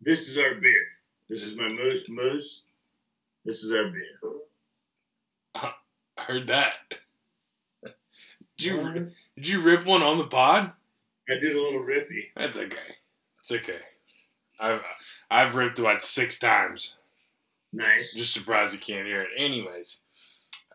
[0.00, 0.86] this is our beer.
[1.28, 2.64] This is my moose, Moose.
[3.44, 4.32] This is our beer.
[5.54, 5.72] I
[6.18, 6.74] heard that.
[7.82, 7.92] Did
[8.58, 10.72] you did you rip one on the pod?
[11.28, 12.26] I did a little rippy.
[12.36, 12.96] That's okay.
[13.40, 13.80] It's okay.
[14.60, 14.84] I've
[15.30, 16.96] I've ripped about six times.
[17.74, 18.14] Nice.
[18.14, 19.30] Just surprised you can't hear it.
[19.36, 20.00] Anyways,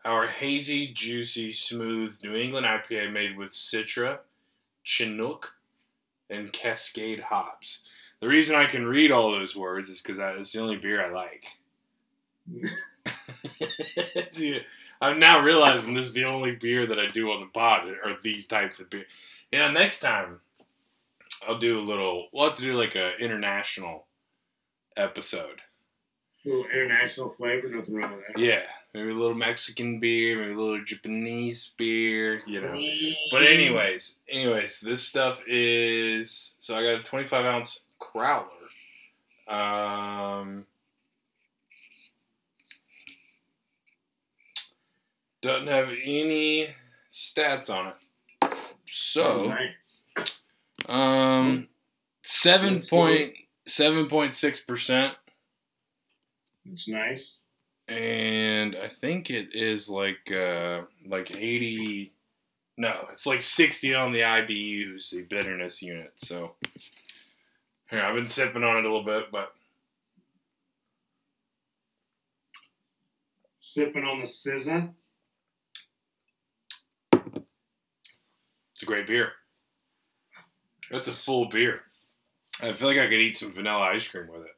[0.04, 4.18] our hazy, juicy, smooth New England IPA made with Citra,
[4.82, 5.54] Chinook,
[6.28, 7.84] and Cascade hops.
[8.20, 11.10] The reason I can read all those words is because it's the only beer I
[11.10, 11.46] like.
[14.30, 14.60] See,
[15.00, 18.18] I'm now realizing this is the only beer that I do on the pod are
[18.22, 19.06] these types of beer.
[19.50, 20.40] Yeah, next time
[21.48, 22.28] I'll do a little.
[22.32, 24.06] We'll have to do like a international
[24.98, 25.62] episode.
[26.44, 28.38] Little international flavor, nothing wrong with that.
[28.38, 28.62] Yeah,
[28.94, 32.74] maybe a little Mexican beer, maybe a little Japanese beer, you know.
[33.30, 38.46] But anyways, anyways, this stuff is so I got a 25 ounce crowler.
[39.52, 40.64] Um,
[45.42, 46.68] doesn't have any
[47.10, 47.94] stats on it.
[48.42, 50.30] Oh, So, nice.
[50.88, 51.68] um,
[52.22, 53.34] seven point
[53.66, 55.14] seven point six percent,
[56.72, 57.40] It's nice.
[57.88, 62.12] and I think it is like uh like eighty.
[62.76, 66.12] No, it's like sixty on the IBUs, the bitterness unit.
[66.16, 66.54] So,
[67.90, 69.52] here I've been sipping on it a little bit, but
[73.58, 74.90] Sipping on the scissor.
[77.12, 79.32] it's a great beer.
[80.90, 81.82] That's a full beer.
[82.62, 84.56] I feel like I could eat some vanilla ice cream with it.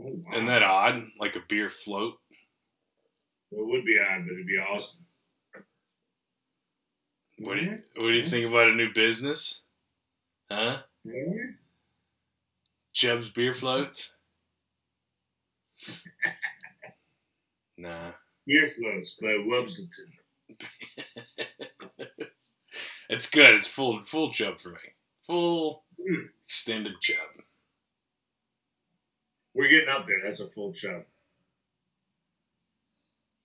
[0.00, 0.32] Oh, wow.
[0.32, 1.02] Isn't that odd?
[1.18, 2.14] Like a beer float.
[3.50, 5.04] It would be odd, but it'd be awesome.
[7.38, 9.62] What do you What do you think about a new business?
[10.50, 10.78] Huh?
[11.04, 11.52] Yeah.
[12.92, 14.14] Chubb's beer floats?
[17.76, 18.10] nah.
[18.46, 20.10] Beer floats by Wubsleton.
[23.10, 23.54] It's good.
[23.54, 24.78] It's full full chub for me.
[25.26, 26.28] Full Mm.
[26.46, 27.37] extended chub.
[29.58, 30.20] We're getting up there.
[30.22, 31.02] That's a full chub.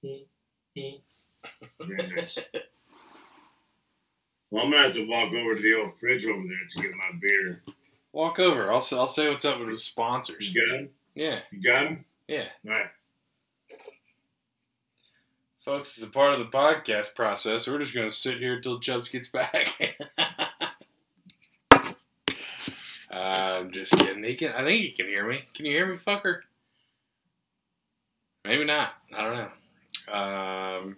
[0.04, 0.28] Very
[2.16, 2.40] nice.
[4.52, 6.92] Well, I'm gonna have to walk over to the old fridge over there to get
[6.96, 7.64] my beer.
[8.12, 8.72] Walk over.
[8.72, 10.54] I'll say, I'll say what's up with the sponsors.
[10.54, 10.90] You got him?
[11.16, 12.06] Yeah, You got him?
[12.28, 12.46] yeah.
[12.68, 12.86] All right.
[15.66, 19.10] Folks, as a part of the podcast process, we're just gonna sit here until Chubbs
[19.10, 19.98] gets back.
[23.64, 24.26] I'm just kidding.
[24.26, 24.52] He can.
[24.52, 25.46] I think he can hear me.
[25.54, 26.40] Can you hear me, fucker?
[28.44, 28.92] Maybe not.
[29.14, 29.52] I don't know.
[30.14, 30.98] Um,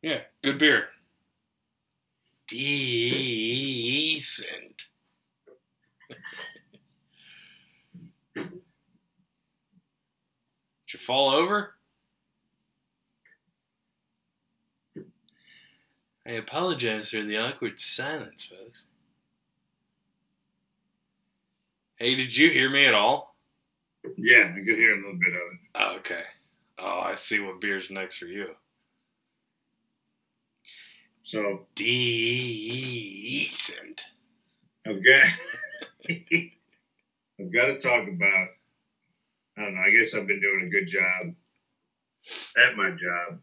[0.00, 0.84] yeah, good beer.
[2.46, 3.30] Decent.
[8.36, 8.62] Did
[10.92, 11.74] you fall over?
[16.24, 18.86] I apologize for the awkward silence, folks.
[22.02, 23.36] Hey, did you hear me at all?
[24.16, 25.60] Yeah, I could hear a little bit of it.
[25.76, 26.24] Oh, okay.
[26.80, 28.48] Oh, I see what beer's next for you.
[31.22, 32.02] So Decent.
[34.84, 35.26] I've got
[37.40, 38.48] I've got to talk about
[39.56, 41.36] I don't know, I guess I've been doing a good job
[42.66, 43.38] at my job.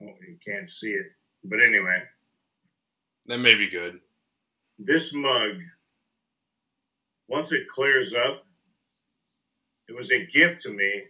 [0.00, 1.06] Oh, you can't see it.
[1.42, 2.04] But anyway,
[3.26, 3.98] That may be good.
[4.78, 5.56] this mug,
[7.32, 8.44] once it clears up,
[9.88, 11.04] it was a gift to me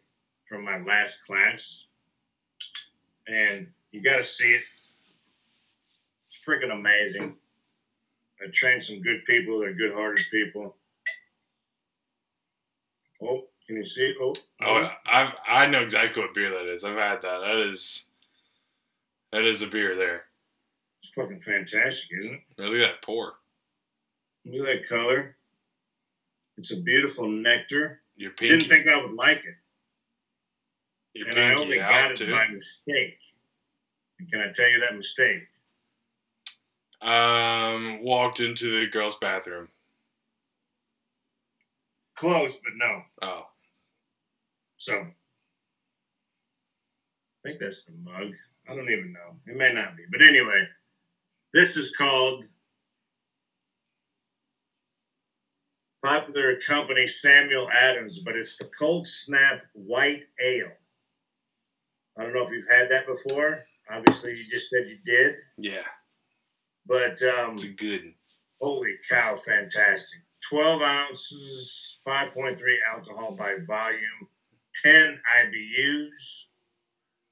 [0.48, 1.84] from my last class.
[3.26, 4.62] And you got to see it.
[6.28, 7.36] It's freaking amazing.
[8.40, 9.60] I trained some good people.
[9.60, 10.76] They're good hearted people.
[13.22, 14.16] Oh, can you see it?
[14.20, 16.84] Oh, Oh, I I know exactly what beer that is.
[16.84, 17.40] I've had that.
[17.40, 18.04] That is
[19.32, 20.24] that is a beer there.
[21.00, 22.40] it's fucking fantastic, isn't it?
[22.58, 23.34] Look at that pour.
[24.44, 25.36] Look at that color.
[26.58, 28.00] It's a beautiful nectar.
[28.16, 29.54] Your Didn't think I would like it.
[31.14, 32.30] your and I only got it too.
[32.30, 33.18] by mistake.
[34.30, 35.42] Can I tell you that mistake?
[37.00, 39.68] Um, walked into the girls' bathroom.
[42.14, 43.02] Close, but no.
[43.22, 43.46] Oh,
[44.76, 45.08] So, I
[47.42, 48.32] think that's the mug.
[48.68, 49.36] I don't even know.
[49.48, 50.04] It may not be.
[50.12, 50.68] But anyway,
[51.52, 52.44] this is called
[56.02, 60.72] popular company Samuel Adams, but it's the Cold Snap White Ale.
[62.18, 63.64] I don't know if you've had that before.
[63.90, 65.34] Obviously, you just said you did.
[65.58, 65.84] yeah,
[66.86, 68.14] But um, it's good.
[68.60, 70.20] Holy cow, fantastic.
[70.48, 72.56] 12 ounces, 5.3
[72.92, 74.28] alcohol by volume,
[74.82, 76.46] 10 IBUs.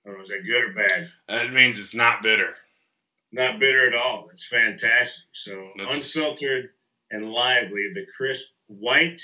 [0.07, 1.09] Oh, is that good or bad?
[1.29, 2.55] That means it's not bitter.
[3.33, 4.29] Not bitter at all.
[4.33, 5.25] It's fantastic.
[5.33, 6.71] So That's- unfiltered
[7.11, 9.21] and lively, the crisp white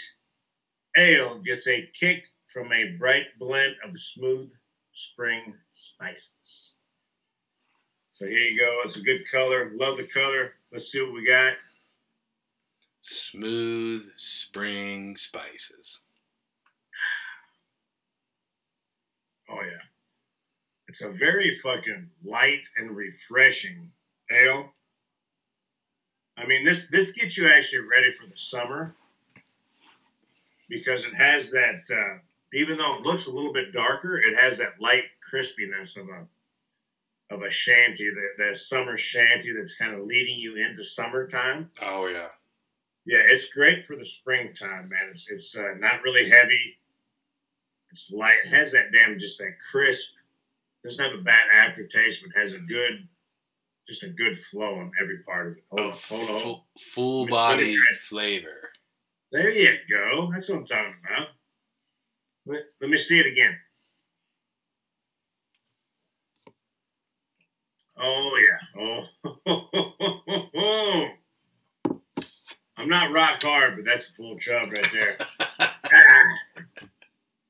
[0.96, 4.50] ale gets a kick from a bright blend of smooth
[4.92, 6.76] spring spices.
[8.10, 8.80] So here you go.
[8.84, 9.70] It's a good color.
[9.74, 10.54] Love the color.
[10.72, 11.52] Let's see what we got.
[13.02, 16.00] Smooth spring spices.
[19.48, 19.78] Oh yeah.
[20.88, 23.92] It's a very fucking light and refreshing
[24.32, 24.72] ale.
[26.36, 28.96] I mean this this gets you actually ready for the summer
[30.68, 32.18] because it has that uh,
[32.54, 36.26] even though it looks a little bit darker, it has that light crispiness of a
[37.34, 41.68] of a shanty, that, that summer shanty that's kind of leading you into summertime.
[41.82, 42.28] Oh yeah.
[43.04, 45.08] Yeah, it's great for the springtime, man.
[45.10, 46.76] It's it's uh, not really heavy.
[47.90, 48.38] It's light.
[48.44, 50.10] It has that damn just that crisp.
[50.84, 53.08] Doesn't have a bad aftertaste, but has a good,
[53.88, 55.64] just a good flow in every part of it.
[55.70, 56.42] Hold Oh, on, hold on.
[56.42, 57.76] full, full body
[58.08, 58.65] flavor.
[59.32, 60.28] There you go.
[60.32, 61.28] That's what I'm talking about.
[62.46, 63.56] Let, let me see it again.
[67.98, 68.38] Oh
[68.76, 69.04] yeah.
[69.46, 71.08] Oh.
[72.76, 75.16] I'm not rock hard, but that's a full chub right there.
[75.58, 75.68] Ah.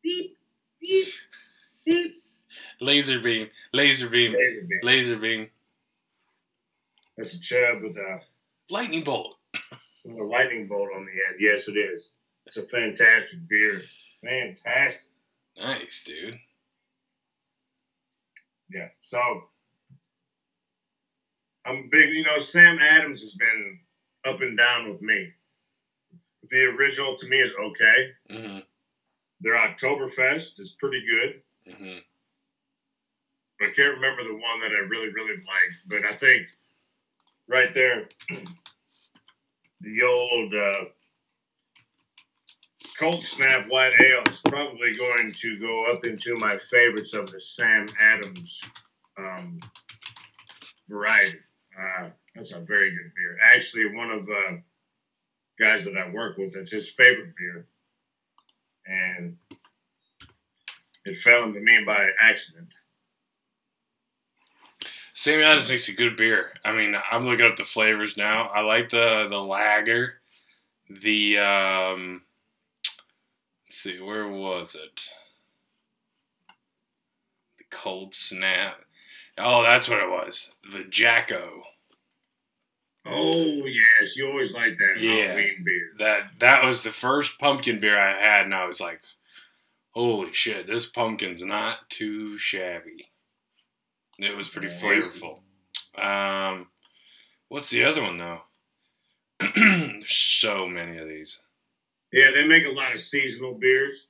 [0.02, 0.36] Beep,
[0.80, 1.08] beep,
[1.84, 2.22] beep.
[2.80, 4.78] Laser beam, laser beam, Laser beam.
[4.84, 5.50] laser beam,
[7.16, 8.20] That's a chub with a,
[8.70, 9.35] lightning bolt.
[10.06, 11.40] With a lightning bolt on the end.
[11.40, 12.10] Yes, it is.
[12.46, 13.82] It's a fantastic beer.
[14.22, 15.10] Fantastic.
[15.58, 16.38] Nice, dude.
[18.70, 18.88] Yeah.
[19.00, 19.18] So
[21.64, 22.14] I'm big.
[22.14, 23.80] You know, Sam Adams has been
[24.24, 25.32] up and down with me.
[26.50, 28.10] The original to me is okay.
[28.30, 28.58] hmm
[29.40, 31.74] Their Oktoberfest is pretty good.
[31.76, 31.98] hmm
[33.60, 36.46] I can't remember the one that I really, really liked, but I think
[37.48, 38.06] right there,
[39.80, 40.84] the old uh,
[42.98, 47.40] Cold Snap White Ale is probably going to go up into my favorites of the
[47.40, 48.60] Sam Adams
[49.18, 49.58] um,
[50.88, 51.38] variety.
[51.78, 53.38] Uh, that's a very good beer.
[53.54, 54.56] Actually, one of uh,
[55.58, 57.66] guys that I work with, that's his favorite beer,
[58.86, 59.36] and
[61.04, 62.68] it fell into me by accident.
[65.18, 66.52] Sammy Adams makes a good beer.
[66.62, 68.48] I mean, I'm looking up the flavors now.
[68.54, 70.20] I like the the lager,
[70.90, 72.22] the um.
[73.64, 75.00] Let's see, where was it?
[77.56, 78.76] The cold snap.
[79.38, 80.52] Oh, that's what it was.
[80.70, 81.62] The Jacko.
[83.06, 85.28] Oh yes, you always like that Yeah.
[85.28, 85.92] Halloween beer.
[85.98, 89.00] That that was the first pumpkin beer I had, and I was like,
[89.92, 93.12] "Holy shit, this pumpkin's not too shabby."
[94.18, 95.40] It was pretty flavorful.
[95.96, 96.68] Um,
[97.48, 98.40] what's the other one though?
[99.54, 101.38] There's so many of these.
[102.12, 104.08] Yeah, they make a lot of seasonal beers.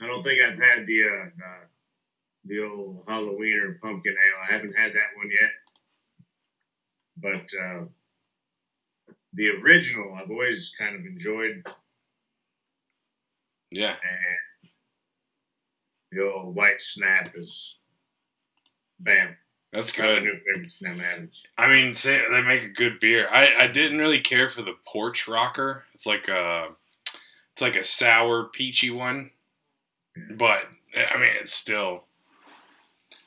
[0.00, 1.64] I don't think I've had the uh, uh,
[2.46, 4.42] the old Halloween or pumpkin ale.
[4.48, 5.50] I haven't had that one yet.
[7.16, 7.84] But uh,
[9.34, 11.64] the original, I've always kind of enjoyed,
[13.70, 14.70] Yeah, and
[16.12, 17.78] the old White Snap is
[19.00, 19.36] bam.
[19.72, 20.22] that's good.
[20.22, 21.44] new favorite Sam Adams.
[21.58, 23.28] I mean, say, they make a good beer.
[23.30, 25.84] I, I didn't really care for the porch rocker.
[25.94, 26.68] It's like a
[27.52, 29.30] it's like a sour peachy one,
[30.30, 30.64] but
[30.96, 32.04] I mean it's still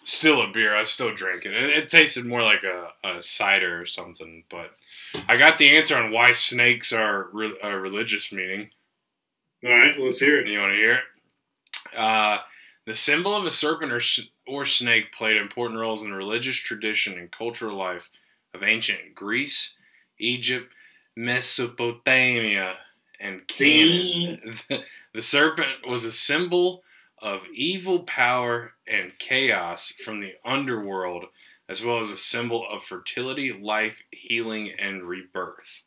[0.07, 0.75] still a beer.
[0.75, 1.53] I still drink it.
[1.53, 4.43] It, it tasted more like a, a cider or something.
[4.49, 4.71] But
[5.27, 8.69] I got the answer on why snakes are re- a religious meaning.
[9.65, 10.47] All right, let's hear it.
[10.47, 11.03] You want to hear it?
[11.95, 12.37] Uh,
[12.87, 13.99] the symbol of a serpent or,
[14.47, 18.09] or snake played important roles in the religious tradition and cultural life
[18.53, 19.75] of ancient Greece,
[20.19, 20.73] Egypt,
[21.13, 22.75] Mesopotamia,
[23.19, 24.53] and Canaan.
[24.69, 24.83] The,
[25.13, 26.81] the serpent was a symbol
[27.21, 31.25] of evil power and chaos from the underworld,
[31.67, 35.81] as well as a symbol of fertility, life, healing, and rebirth.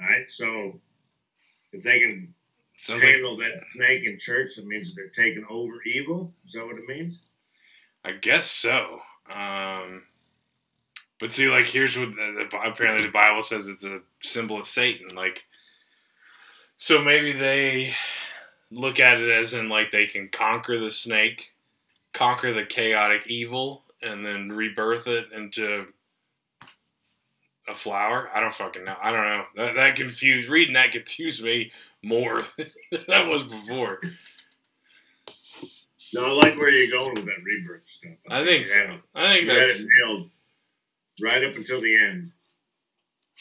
[0.00, 0.78] All right, so
[1.72, 2.32] if they can
[2.76, 6.32] Sounds like handle that snake in church, that means they're taking over evil.
[6.46, 7.20] Is that what it means?
[8.04, 9.00] I guess so.
[9.32, 10.02] Um,
[11.20, 14.66] but see, like, here's what the, the, apparently the Bible says it's a symbol of
[14.66, 15.14] Satan.
[15.14, 15.44] Like,
[16.76, 17.94] so maybe they
[18.72, 21.52] look at it as in like they can conquer the snake,
[22.12, 25.86] conquer the chaotic evil, and then rebirth it into
[27.68, 28.28] a flower?
[28.34, 28.96] I don't fucking know.
[29.00, 29.44] I don't know.
[29.56, 31.70] That, that confused reading that confused me
[32.02, 32.70] more than
[33.08, 34.00] that was before.
[36.14, 38.12] No, I like where you're going with that rebirth stuff.
[38.28, 38.78] I think you so.
[38.86, 40.30] had- I think You had that's it nailed
[41.22, 42.32] right up until the end,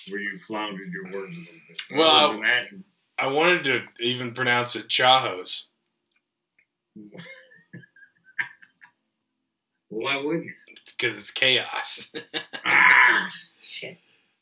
[0.09, 1.81] where you floundered your words a little bit.
[1.97, 2.67] Well, Other than that,
[3.19, 5.65] I wanted to even pronounce it Chahos.
[9.89, 10.53] why wouldn't you?
[10.97, 12.11] because it's chaos.
[12.63, 13.27] Ah,
[13.59, 13.97] shit.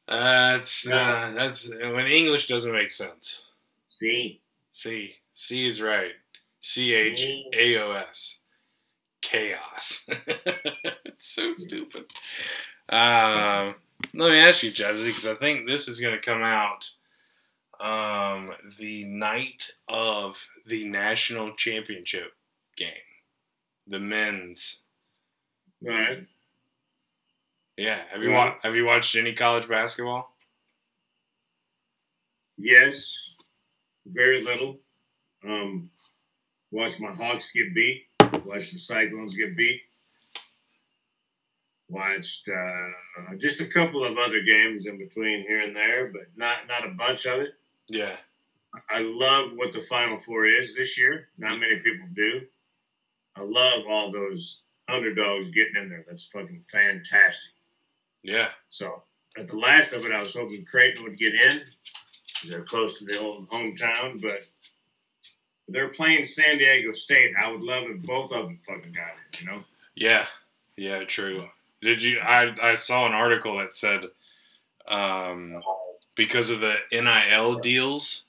[0.07, 3.43] that's uh, that's when English doesn't make sense.
[4.00, 4.41] See,
[4.72, 6.12] C C is right.
[6.62, 8.38] C H A O S.
[9.22, 10.06] Chaos.
[10.08, 12.06] it's so stupid.
[12.88, 13.76] Um,
[14.14, 16.89] let me ask you, Jazzy, because I think this is going to come out
[17.80, 22.32] um, the night of the national championship
[22.78, 22.89] game,
[23.88, 24.78] the men's.
[25.86, 26.26] Right.
[27.78, 30.34] Yeah, have you wa- have you watched any college basketball?
[32.58, 33.36] Yes,
[34.14, 34.80] very little.
[35.47, 35.89] Um,
[36.72, 38.03] watched my Hawks get beat.
[38.45, 39.82] Watched the Cyclones get beat.
[41.89, 46.68] Watched uh, just a couple of other games in between here and there, but not
[46.68, 47.49] not a bunch of it.
[47.88, 48.16] Yeah,
[48.91, 51.30] I love what the Final Four is this year.
[51.39, 52.41] Not many people do.
[53.36, 56.05] I love all those underdogs getting in there.
[56.07, 57.51] That's fucking fantastic.
[58.22, 59.01] yeah, So
[59.38, 61.62] at the last of it, I was hoping Creighton would get in.
[62.48, 64.42] They're close to the old hometown, but
[65.68, 67.34] they're playing San Diego State.
[67.40, 69.42] I would love if both of them fucking got it.
[69.42, 69.64] You know?
[69.96, 70.26] yeah,
[70.78, 71.04] yeah.
[71.04, 71.48] True.
[71.82, 72.20] Did you?
[72.20, 74.06] I I saw an article that said,
[74.88, 75.62] um,
[76.16, 78.24] because of the NIL deals,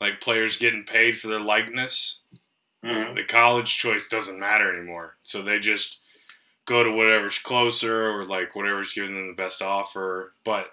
[0.00, 2.20] like players getting paid for their likeness,
[2.84, 3.12] Uh-huh.
[3.14, 5.16] the college choice doesn't matter anymore.
[5.22, 5.98] So they just
[6.66, 10.32] go to whatever's closer or like whatever's giving them the best offer.
[10.44, 10.70] But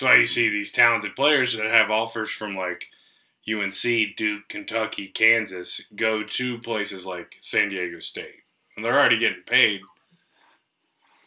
[0.00, 2.86] that's why you see these talented players that have offers from like
[3.50, 8.36] UNC, Duke, Kentucky, Kansas go to places like San Diego State.
[8.76, 9.80] And they're already getting paid.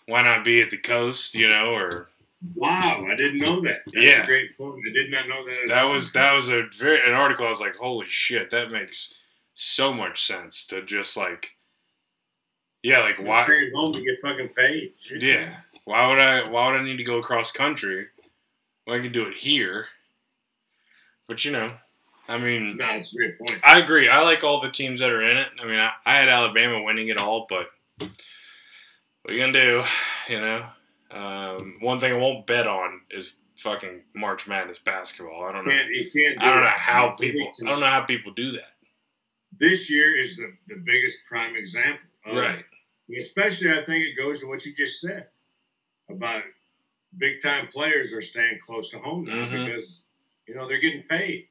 [0.07, 2.09] Why not be at the coast, you know, or
[2.55, 3.83] Wow, I didn't know that.
[3.93, 4.23] That's Yeah.
[4.23, 4.81] a great point.
[4.89, 5.61] I did not know that.
[5.63, 5.93] At that all.
[5.93, 9.13] was that was a very an article I was like, holy shit, that makes
[9.53, 11.51] so much sense to just like
[12.81, 14.93] yeah, like why staying home to get fucking paid.
[14.99, 15.21] Shit.
[15.23, 15.57] Yeah.
[15.85, 16.49] Why would I?
[16.49, 18.07] Why would I need to go across country?
[18.85, 19.87] Well, I can do it here.
[21.27, 21.73] But you know,
[22.27, 23.59] I mean, No, it's a great point.
[23.63, 24.09] I agree.
[24.09, 25.47] I like all the teams that are in it.
[25.61, 27.67] I mean, I, I had Alabama winning it all, but
[27.97, 28.09] what
[29.29, 29.83] are you gonna do?
[30.29, 30.65] You know,
[31.11, 35.45] um, one thing I won't bet on is fucking March Madness basketball.
[35.45, 35.71] I don't know.
[35.71, 36.61] can't, can't do I don't it.
[36.63, 37.51] know how people.
[37.61, 38.69] I don't know how people do that.
[39.57, 42.01] This year is the, the biggest prime example.
[42.25, 42.65] of- Right.
[43.17, 45.27] Especially, I think it goes to what you just said
[46.09, 46.41] about
[47.17, 49.65] big time players are staying close to home now Mhm.
[49.65, 50.01] because
[50.47, 51.47] you know they're getting paid,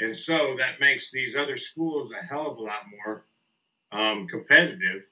[0.00, 3.26] and so that makes these other schools a hell of a lot more
[3.92, 5.02] um, competitive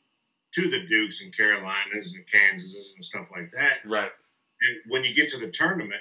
[0.55, 3.79] to the Dukes and Carolinas and Kansases and stuff like that.
[3.85, 4.13] Right.
[4.63, 6.01] And when you get to the tournament,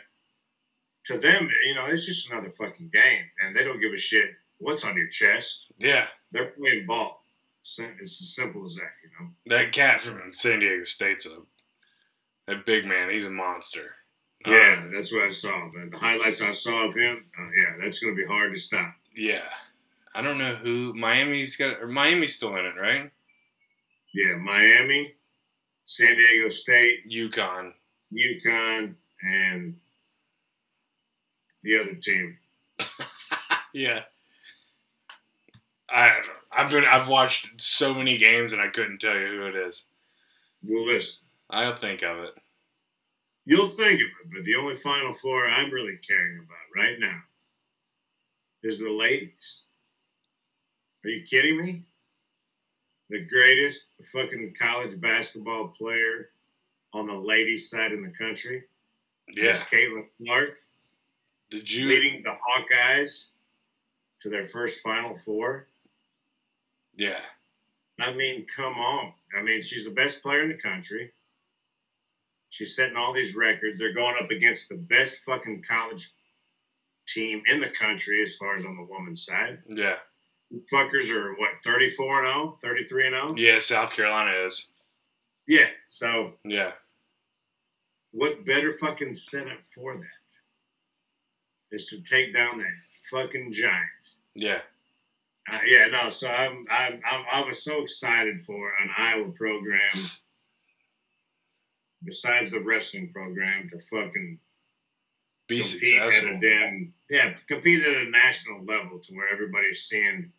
[1.05, 4.29] to them, you know, it's just another fucking game, and they don't give a shit
[4.59, 5.65] what's on your chest.
[5.79, 6.07] Yeah.
[6.31, 7.25] They're playing ball.
[7.61, 9.31] It's as simple as that, you know.
[9.47, 11.41] That cat from San Diego State's a
[12.47, 13.09] that big man.
[13.09, 13.95] He's a monster.
[14.45, 15.69] Yeah, Um, that's what I saw.
[15.73, 18.59] But the highlights I saw of him, uh, yeah, that's going to be hard to
[18.59, 18.93] stop.
[19.15, 19.43] Yeah.
[20.13, 23.11] I don't know who Miami's got or Miami's still in it, right?
[24.13, 25.13] Yeah, Miami,
[25.85, 27.73] San Diego State, UConn.
[28.13, 29.75] UConn, and
[31.63, 32.37] the other team.
[33.73, 34.03] Yeah.
[35.89, 36.21] I
[36.51, 39.83] I've been I've watched so many games and I couldn't tell you who it is.
[40.63, 41.19] Well, listen,
[41.49, 42.33] I'll think of it.
[43.45, 47.19] you'll think of it, but the only Final Four I'm really caring about right now
[48.63, 49.63] is the ladies.
[51.05, 51.83] Are you kidding me?
[53.09, 56.31] The greatest fucking college basketball player
[56.93, 58.63] on the ladies' side in the country
[59.29, 59.53] Yeah.
[59.53, 60.57] is Caitlin Clark.
[61.49, 63.29] Did you leading the Hawkeyes
[64.19, 65.67] to their first Final Four.
[66.95, 67.21] Yeah.
[67.99, 69.13] I mean, come on.
[69.37, 71.13] I mean, she's the best player in the country.
[72.49, 73.79] She's setting all these records.
[73.79, 76.11] They're going up against the best fucking college
[77.07, 79.59] team in the country as far as on the women's side.
[79.67, 79.95] Yeah.
[80.71, 83.33] Fuckers are what, 34 and 0, 33 and 0?
[83.37, 84.67] Yeah, South Carolina is.
[85.45, 85.67] Yeah.
[85.89, 86.71] So, Yeah.
[88.11, 92.71] what better fucking setup for that is to take down that
[93.11, 94.15] fucking Giants.
[94.35, 94.61] Yeah.
[95.51, 96.09] Uh, yeah, no.
[96.09, 99.79] So I'm, I'm, I'm, I was so excited for an Iowa program,
[102.07, 104.39] besides the wrestling program, to fucking
[105.47, 106.37] Be compete at successful.
[106.37, 110.31] a damn yeah, compete at a national level to where everybody's seeing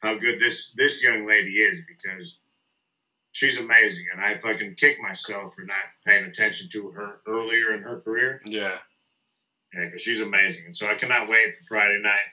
[0.00, 2.38] how good this this young lady is because
[3.32, 5.76] she's amazing, and I fucking kick myself for not
[6.06, 8.40] paying attention to her earlier in her career.
[8.44, 8.78] Yeah.
[9.74, 12.28] Yeah, because she's amazing, and so I cannot wait for Friday night.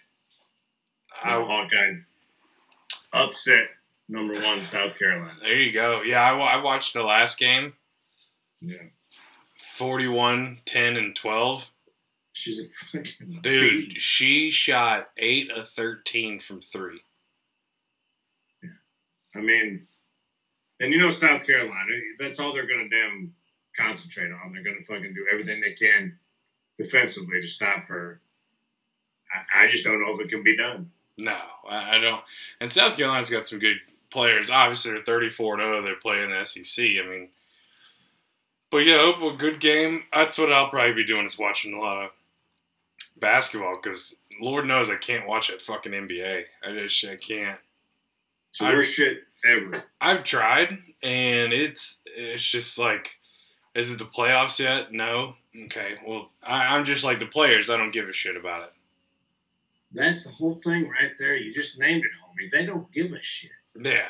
[1.24, 1.96] I, Hawkeye
[3.14, 3.68] upset
[4.10, 5.34] number one South Carolina.
[5.42, 6.02] there you go.
[6.02, 7.74] Yeah, I, wa- I watched the last game.
[8.66, 8.88] Yeah,
[9.76, 11.72] 41, 10, and 12.
[12.32, 17.00] she's a fucking Dude, she shot 8 of 13 from 3.
[18.64, 18.70] Yeah.
[19.36, 19.88] I mean,
[20.80, 23.34] and you know South Carolina, that's all they're gonna damn
[23.78, 24.54] concentrate on.
[24.54, 26.18] They're gonna fucking do everything they can
[26.78, 28.20] defensively to stop her.
[29.32, 30.92] I, I just don't know if it can be done.
[31.18, 31.38] No,
[31.68, 32.22] I, I don't.
[32.60, 33.78] And South Carolina's got some good
[34.10, 34.50] players.
[34.50, 35.82] Obviously, they're 34 0.
[35.82, 36.86] They're playing the SEC.
[36.86, 37.30] I mean,
[38.72, 40.04] but yeah, hope a good game.
[40.14, 42.12] That's what I'll probably be doing is watching a lot of
[43.20, 46.44] basketball because Lord knows I can't watch that fucking NBA.
[46.68, 47.60] I just I can't.
[48.50, 49.84] It's the I- worst shit ever.
[50.02, 53.12] I've tried, and it's it's just like,
[53.74, 54.92] is it the playoffs yet?
[54.92, 55.36] No.
[55.66, 55.96] Okay.
[56.06, 57.70] Well, I, I'm just like the players.
[57.70, 58.74] I don't give a shit about it.
[59.94, 61.36] That's the whole thing right there.
[61.38, 62.52] You just named it, homie.
[62.52, 63.52] They don't give a shit.
[63.82, 64.08] Yeah.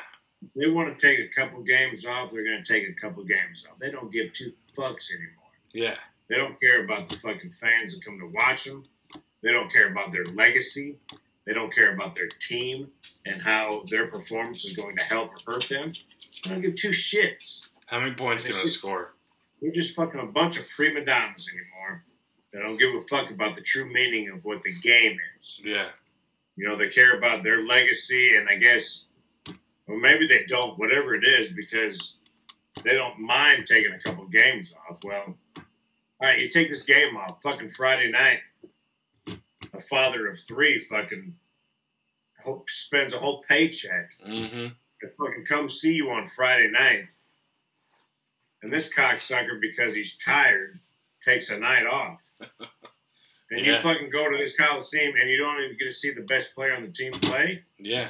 [0.55, 2.31] They want to take a couple games off.
[2.31, 3.79] They're gonna take a couple games off.
[3.79, 5.51] They don't give two fucks anymore.
[5.73, 5.95] Yeah.
[6.29, 8.85] They don't care about the fucking fans that come to watch them.
[9.43, 10.97] They don't care about their legacy.
[11.45, 12.89] They don't care about their team
[13.25, 15.93] and how their performance is going to help or hurt them.
[16.43, 17.67] They don't give two shits.
[17.85, 19.13] How many points can I score?
[19.61, 22.03] We're just fucking a bunch of prima donnas anymore.
[22.51, 25.61] They don't give a fuck about the true meaning of what the game is.
[25.63, 25.89] Yeah.
[26.55, 29.05] You know, they care about their legacy, and I guess,
[29.87, 32.17] or maybe they don't, whatever it is, because
[32.83, 34.99] they don't mind taking a couple games off.
[35.03, 35.63] Well, all
[36.21, 38.39] right, you take this game off, fucking Friday night.
[39.27, 41.35] A father of three fucking
[42.41, 44.67] hope spends a whole paycheck Mm-hmm.
[45.01, 47.09] to fucking come see you on Friday night.
[48.63, 50.79] And this cocksucker, because he's tired,
[51.21, 52.21] takes a night off.
[53.51, 56.23] And you fucking go to this Coliseum and you don't even get to see the
[56.23, 57.63] best player on the team play?
[57.77, 58.07] Yeah.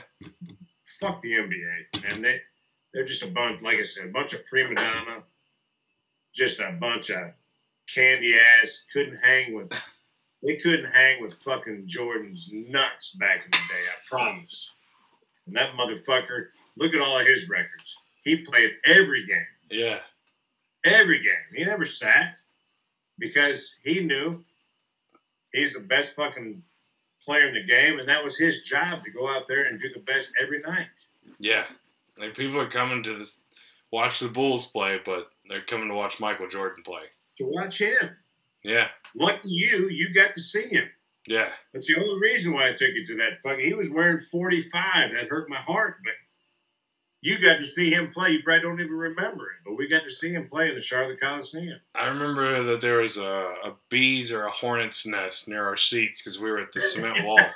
[1.06, 2.04] Fuck the NBA.
[2.10, 2.40] And they,
[2.94, 5.24] they're just a bunch, like I said, a bunch of prima donna,
[6.34, 7.32] just a bunch of
[7.94, 8.86] candy ass.
[8.92, 9.72] Couldn't hang with,
[10.42, 14.74] they couldn't hang with fucking Jordan's nuts back in the day, I promise.
[15.46, 16.48] And that motherfucker,
[16.78, 17.96] look at all of his records.
[18.24, 19.46] He played every game.
[19.70, 20.00] Yeah.
[20.84, 21.34] Every game.
[21.54, 22.38] He never sat
[23.20, 24.44] because he knew
[25.52, 26.64] he's the best fucking
[27.26, 29.90] player in the game, and that was his job to go out there and do
[29.94, 30.88] the best every night.
[31.40, 31.66] Yeah.
[32.18, 33.42] Like people are coming to this
[33.92, 37.04] watch the Bulls play, but they're coming to watch Michael Jordan play.
[37.38, 38.16] To watch him.
[38.64, 38.88] Yeah.
[39.16, 40.90] Lucky you, you got to see him.
[41.28, 41.50] Yeah.
[41.74, 43.66] That's the only reason why I took you to that fucking.
[43.66, 45.12] He was wearing 45.
[45.14, 46.14] That hurt my heart, but
[47.26, 48.30] you got to see him play.
[48.30, 50.82] You probably don't even remember it, but we got to see him play in the
[50.82, 51.80] Charlotte Coliseum.
[51.96, 56.22] I remember that there was a, a bee's or a hornet's nest near our seats
[56.22, 57.40] because we were at the cement wall.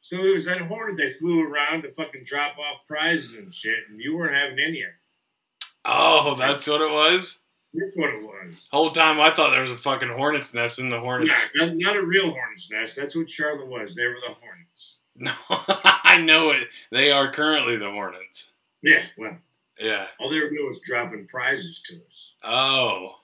[0.00, 3.76] So it was that Hornet they flew around to fucking drop off prizes and shit,
[3.90, 5.66] and you weren't having any of it.
[5.84, 7.40] Oh, that's what it was?
[7.74, 8.68] That's what it was.
[8.72, 11.34] Whole time I thought there was a fucking hornet's nest in the hornet's.
[11.54, 12.96] Yeah, not, not a real hornet's nest.
[12.96, 13.94] That's what Charlotte was.
[13.94, 14.96] They were the Hornets.
[15.18, 16.68] No, I know it.
[16.90, 18.50] They are currently the Hornets.
[18.82, 19.36] Yeah, well,
[19.78, 20.06] Yeah.
[20.20, 22.32] all they were doing was dropping prizes to us.
[22.44, 23.16] Oh.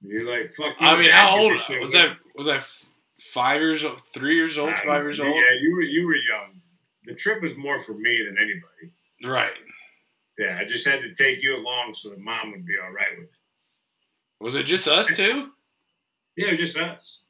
[0.00, 0.86] You're like, fuck you.
[0.86, 2.16] I mean, how old was with that?
[2.34, 2.64] Was that
[3.20, 4.00] five years old?
[4.12, 4.72] Three years old?
[4.84, 5.34] Five years old?
[5.34, 6.60] Yeah, you were you were young.
[7.06, 8.92] The trip was more for me than anybody.
[9.24, 9.52] Right.
[10.38, 13.16] Yeah, I just had to take you along so that mom would be all right
[13.16, 13.30] with it.
[14.40, 15.48] Was it just us two?
[16.36, 17.22] Yeah, it was just us.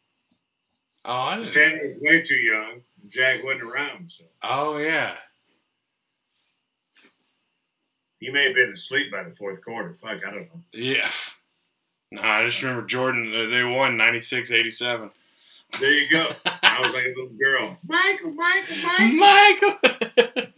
[1.05, 1.53] Oh, I didn't.
[1.53, 2.81] Tanner was way too young.
[3.05, 5.15] And Jack wasn't around, so Oh, yeah.
[8.19, 9.93] he may have been asleep by the fourth quarter.
[9.95, 10.63] Fuck, I don't know.
[10.73, 11.09] Yeah.
[12.11, 13.33] No, I just remember Jordan.
[13.35, 15.11] uh, They won 96 87.
[15.81, 16.31] There you go.
[16.63, 17.77] I was like a little girl.
[17.87, 19.17] Michael, Michael, Michael!
[19.17, 19.73] Michael.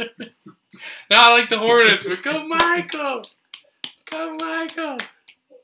[1.11, 3.23] now I like the Hornets, but go Michael!
[4.11, 4.99] Go Michael!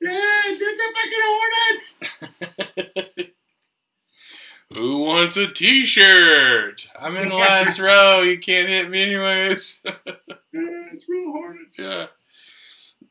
[0.03, 3.29] Dad, that's a fucking hornet.
[4.75, 6.89] Who wants a t shirt?
[6.99, 8.23] I'm in the last row.
[8.23, 9.83] You can't hit me, anyways.
[10.53, 11.67] it's real hornet.
[11.79, 12.07] yeah.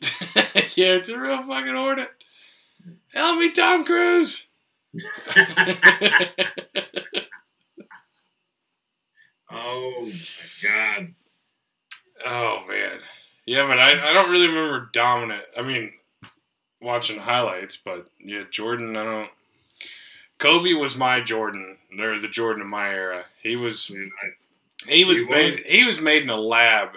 [0.76, 2.10] yeah, it's a real fucking Hornet.
[3.14, 4.44] Help me, Tom Cruise!
[9.54, 10.14] Oh my
[10.64, 11.14] god.
[12.26, 13.00] oh, man.
[13.46, 15.44] Yeah, but I, I don't really remember dominant.
[15.58, 15.92] I mean,
[16.82, 18.96] watching highlights, but yeah, Jordan.
[18.96, 19.30] I don't.
[20.42, 21.78] Kobe was my Jordan.
[21.96, 23.26] They're the Jordan of my era.
[23.42, 23.90] He was.
[23.90, 25.20] And I, He was.
[25.20, 25.56] He He was.
[25.56, 26.90] was, he was made in a lab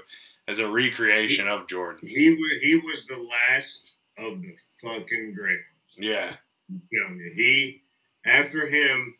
[0.48, 2.00] as a recreation of Jordan.
[2.06, 5.96] he was he was the last of the fucking great ones.
[5.96, 6.32] Yeah.
[6.70, 7.82] I'm you, he
[8.26, 9.14] after him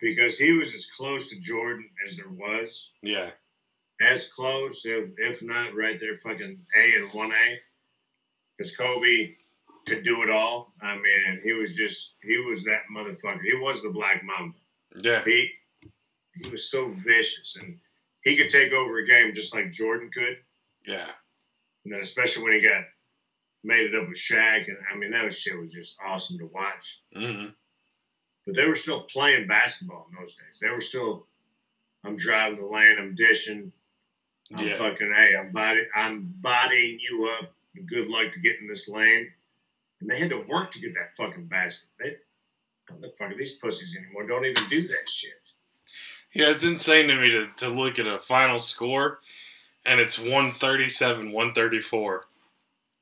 [0.00, 2.90] because he was as close to Jordan as there was.
[3.02, 3.30] Yeah.
[4.00, 7.58] as close, if, if not right there, fucking A and one A.
[8.56, 9.34] Because Kobe
[9.88, 10.72] could do it all.
[10.82, 13.42] I mean, he was just he was that motherfucker.
[13.42, 14.56] He was the Black Mamba.
[15.00, 15.22] Yeah.
[15.24, 15.50] He
[16.34, 17.78] he was so vicious, and
[18.22, 20.36] he could take over a game just like Jordan could.
[20.86, 21.08] Yeah.
[21.84, 22.84] And then especially when he got
[23.64, 26.46] made it up with Shaq, and I mean that was, shit was just awesome to
[26.46, 27.00] watch.
[27.14, 27.46] hmm
[28.46, 30.58] But they were still playing basketball in those days.
[30.60, 31.26] They were still.
[32.04, 32.96] I'm driving the lane.
[32.98, 33.72] I'm dishing.
[34.56, 34.78] I'm Yeah.
[34.78, 37.52] fucking hey, I'm body I'm bodying you up.
[37.86, 39.30] Good luck to get in this lane.
[40.00, 41.88] And they had to work to get that fucking basket.
[41.98, 42.16] They
[42.92, 45.52] motherfucker, these pussies anymore don't even do that shit.
[46.34, 49.20] Yeah, it's insane to me to, to look at a final score
[49.84, 52.24] and it's 137, 134.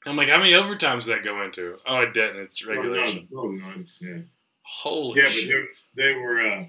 [0.07, 1.77] I'm like, how many overtimes does that go into?
[1.87, 2.43] Oh, it didn't.
[2.43, 3.29] It's regulation.
[3.33, 3.87] Oh, no, oh, none.
[4.01, 4.19] Yeah.
[4.63, 5.25] Holy shit.
[5.25, 5.67] Yeah, but shit.
[5.97, 6.65] they, they were uh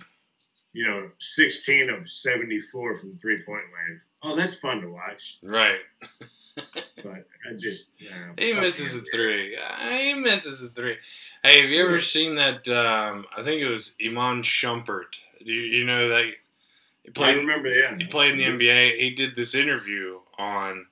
[0.78, 3.99] you know, 16 of 74 from three point land.
[4.21, 5.39] Oh, that's fun to watch.
[5.41, 5.80] Right.
[7.03, 9.58] But I just nah, He misses a three.
[9.89, 10.97] He misses a three.
[11.43, 12.68] Hey, have you ever seen that?
[12.68, 15.16] Um, I think it was Iman Shumpert.
[15.45, 16.26] Do you, you know that?
[17.03, 17.95] He played, I remember, yeah.
[17.97, 18.97] he played in the NBA.
[18.97, 20.88] He did this interview on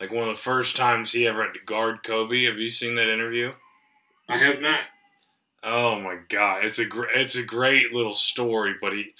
[0.00, 2.44] like one of the first times he ever had to guard Kobe.
[2.44, 3.52] Have you seen that interview?
[4.28, 4.80] I have not.
[5.62, 9.14] Oh my god, it's a gr- it's a great little story, but he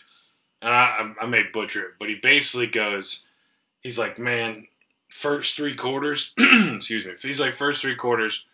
[0.60, 3.22] and I I I may butcher it, but he basically goes,
[3.80, 4.66] he's like, man,
[5.14, 8.44] first three quarters, excuse me, he's like first three quarters,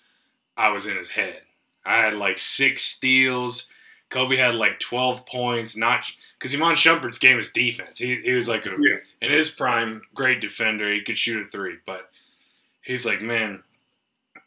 [0.57, 1.41] I was in his head.
[1.87, 3.67] I had like six steals.
[4.11, 5.75] Kobe had like twelve points.
[5.77, 6.05] Not
[6.39, 7.97] because Iman Shumpert's game is defense.
[7.99, 8.97] He he was like a, Yeah.
[9.23, 10.93] in his prime, great defender.
[10.93, 12.11] He could shoot a three, but
[12.83, 13.63] he's like, man,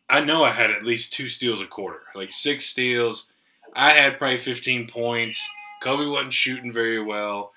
[0.09, 3.27] I know I had at least two steals a quarter, like six steals.
[3.75, 5.41] I had probably 15 points.
[5.81, 7.53] Kobe wasn't shooting very well,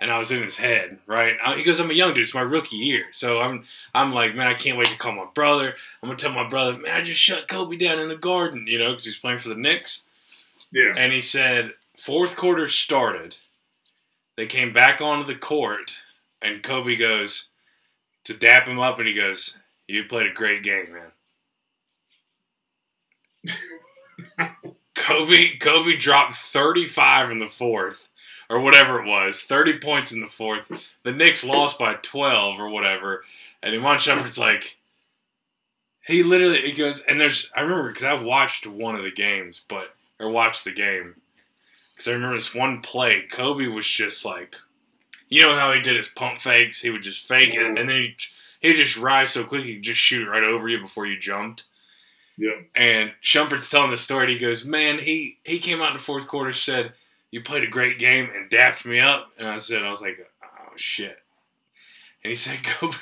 [0.00, 1.36] and I was in his head, right?
[1.56, 2.24] He goes, "I'm a young dude.
[2.24, 5.26] It's my rookie year, so I'm, I'm like, man, I can't wait to call my
[5.34, 5.74] brother.
[6.02, 8.78] I'm gonna tell my brother, man, I just shut Kobe down in the garden, you
[8.78, 10.02] know, because he's playing for the Knicks."
[10.70, 10.94] Yeah.
[10.96, 13.36] And he said, fourth quarter started.
[14.36, 15.96] They came back onto the court,
[16.40, 17.48] and Kobe goes
[18.24, 19.56] to dap him up, and he goes,
[19.88, 21.12] "You played a great game, man."
[24.94, 28.08] Kobe Kobe dropped 35 in the fourth
[28.50, 30.70] or whatever it was, 30 points in the fourth.
[31.02, 33.24] The Knicks lost by 12 or whatever.
[33.62, 34.76] And Iman Shumpert's like
[36.06, 39.62] he literally he goes and there's I remember cuz I watched one of the games,
[39.68, 41.16] but or watched the game
[41.96, 44.56] cuz I remember this one play Kobe was just like
[45.28, 47.88] you know how he did his pump fakes, he would just fake it and then
[47.88, 48.16] he
[48.60, 51.18] he would just rise so quick he could just shoot right over you before you
[51.18, 51.64] jumped.
[52.36, 52.60] Yeah.
[52.74, 54.24] And Shumpert's telling the story.
[54.24, 56.92] And he goes, "Man, he he came out in the fourth quarter, said
[57.30, 60.18] you played a great game, and dapped me up." And I said, "I was like,
[60.42, 61.18] oh shit."
[62.22, 62.96] And he said, "Kobe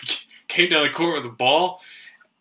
[0.49, 1.81] came down the court with the ball."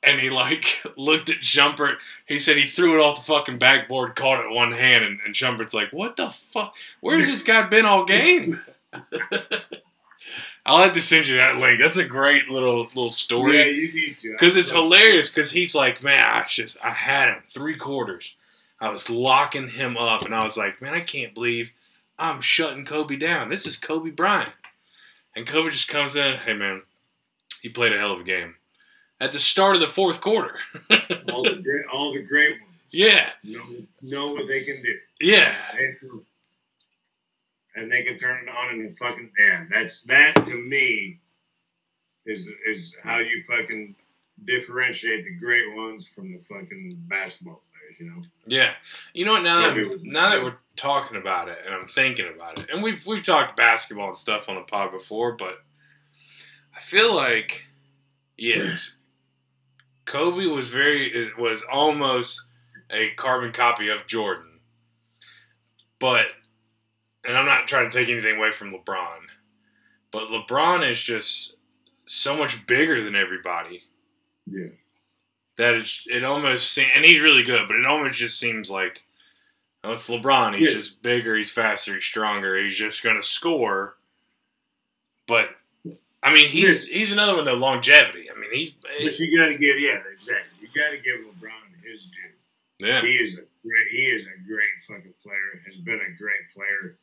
[0.03, 1.95] And he like looked at Shumpert.
[2.27, 5.33] He said he threw it off the fucking backboard, caught it one hand, and, and
[5.33, 6.75] Shumpert's like, "What the fuck?
[7.01, 8.61] Where's this guy been all game?"
[10.65, 11.79] I'll have to send you that link.
[11.79, 13.57] That's a great little little story.
[13.57, 14.31] Yeah, you need to.
[14.31, 15.29] Because it's hilarious.
[15.29, 18.33] Because he's like, man, I just I had him three quarters.
[18.85, 21.71] I was locking him up, and I was like, man, I can't believe
[22.19, 23.49] I'm shutting Kobe down.
[23.49, 24.53] This is Kobe Bryant,
[25.35, 26.35] and Kobe just comes in.
[26.35, 26.83] Hey, man,
[27.63, 28.53] he played a hell of a game
[29.19, 30.59] at the start of the fourth quarter.
[31.33, 32.73] all the great, all the great ones.
[32.91, 33.63] yeah, Know,
[34.03, 34.95] know what they can do.
[35.19, 35.55] yeah,
[37.75, 39.65] And- they can turn it on in a fucking yeah.
[39.71, 41.19] That's that to me
[42.27, 43.95] is is how you fucking
[44.45, 47.99] differentiate the great ones from the fucking basketball players.
[47.99, 48.21] You know.
[48.45, 48.73] yeah.
[49.13, 49.43] You know what?
[49.43, 52.81] Now that was- now that we're talking about it, and I'm thinking about it, and
[52.83, 55.59] we've we've talked basketball and stuff on the pod before, but
[56.75, 57.67] I feel like
[58.37, 58.91] yes,
[60.05, 62.41] Kobe was very was almost
[62.91, 64.59] a carbon copy of Jordan,
[65.99, 66.27] but
[67.25, 69.19] and I'm not trying to take anything away from LeBron,
[70.11, 71.55] but LeBron is just
[72.05, 73.83] so much bigger than everybody
[74.45, 74.67] Yeah.
[75.57, 79.03] That it's, it almost seems, and he's really good, but it almost just seems like
[79.83, 80.57] oh, it's LeBron.
[80.57, 80.77] He's Yes.
[80.77, 82.57] just bigger, he's faster, he's stronger.
[82.61, 83.95] He's just going to score.
[85.27, 85.49] But
[86.23, 87.53] I mean, he's he's another one though.
[87.53, 88.29] Longevity.
[88.31, 90.59] I mean, he's, But you got to give yeah exactly.
[90.61, 92.85] You got to give LeBron his due.
[92.85, 93.01] Yeah.
[93.01, 93.87] He is a great.
[93.91, 95.61] He is a great fucking player.
[95.65, 96.97] Has been a great player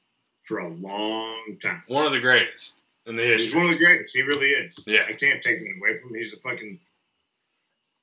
[0.45, 1.83] for a long time.
[1.87, 2.75] One of the greatest
[3.07, 4.15] in the He's one of the greatest.
[4.15, 4.79] He really is.
[4.87, 5.05] Yeah.
[5.09, 6.17] I can't take it away from him.
[6.17, 6.79] He's a fucking,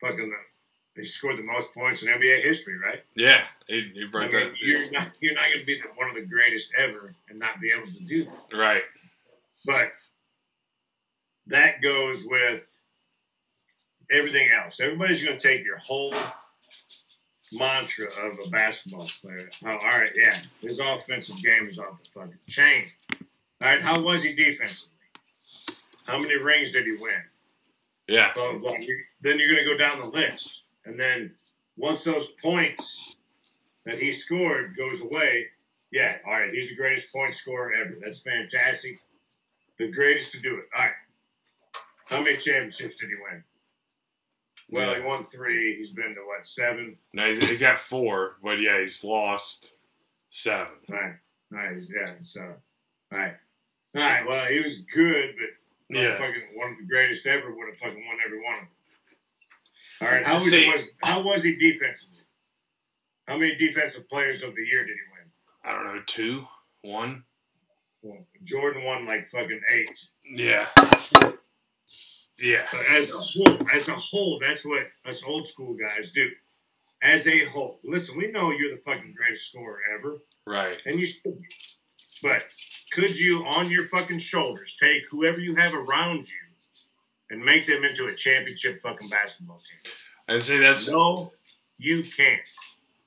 [0.01, 0.31] fucking.
[0.33, 0.43] Uh,
[0.95, 3.01] he scored the most points in NBA history, right?
[3.15, 3.41] Yeah.
[3.67, 4.51] He, he I mean, that.
[4.59, 7.61] you're not you're not going to be the, one of the greatest ever and not
[7.61, 8.57] be able to do that.
[8.57, 8.81] Right.
[9.65, 9.91] But
[11.47, 12.63] that goes with
[14.11, 14.79] everything else.
[14.79, 16.13] Everybody's going to take your whole
[17.51, 19.49] mantra of a basketball player.
[19.63, 22.85] How, all right, yeah, his offensive game is off the fucking chain.
[23.61, 24.93] All right, how was he defensively?
[26.05, 27.21] How many rings did he win?
[28.09, 28.33] Yeah.
[28.33, 28.51] Blah.
[28.79, 30.63] You- Then you're going to go down the list.
[30.85, 31.35] And then
[31.77, 33.15] once those points
[33.85, 35.45] that he scored goes away,
[35.91, 37.95] yeah, all right, he's the greatest point scorer ever.
[38.01, 38.99] That's fantastic.
[39.77, 40.65] The greatest to do it.
[40.75, 40.91] All right.
[42.05, 43.43] How many championships did he win?
[44.71, 45.75] Well, he won three.
[45.77, 46.95] He's been to what, seven?
[47.13, 49.73] No, he's, he's got four, but yeah, he's lost
[50.29, 50.67] seven.
[50.91, 51.13] All right.
[51.51, 51.81] All right.
[51.89, 52.13] Yeah.
[52.21, 52.41] So,
[53.11, 53.33] all right.
[53.95, 54.27] All right.
[54.27, 55.49] Well, he was good, but
[55.89, 56.17] Yeah.
[56.17, 58.69] fucking one of the greatest ever would have fucking won every one of them.
[60.01, 60.23] All right.
[60.25, 62.19] How was, was how was he defensively?
[63.27, 65.31] How many defensive players of the year did he win?
[65.63, 66.45] I don't know, two,
[66.81, 67.23] one.
[68.01, 69.99] Well, Jordan won like fucking eight.
[70.23, 70.67] Yeah.
[72.37, 72.65] Yeah.
[72.71, 76.29] But as a whole, as a whole, that's what us old school guys do.
[77.01, 80.77] As a whole, listen, we know you're the fucking greatest scorer ever, Right.
[80.85, 81.07] and you.
[82.21, 82.43] But
[82.91, 86.37] could you, on your fucking shoulders, take whoever you have around you
[87.29, 89.93] and make them into a championship fucking basketball team?
[90.27, 91.31] And say that's No,
[91.77, 92.41] you can't.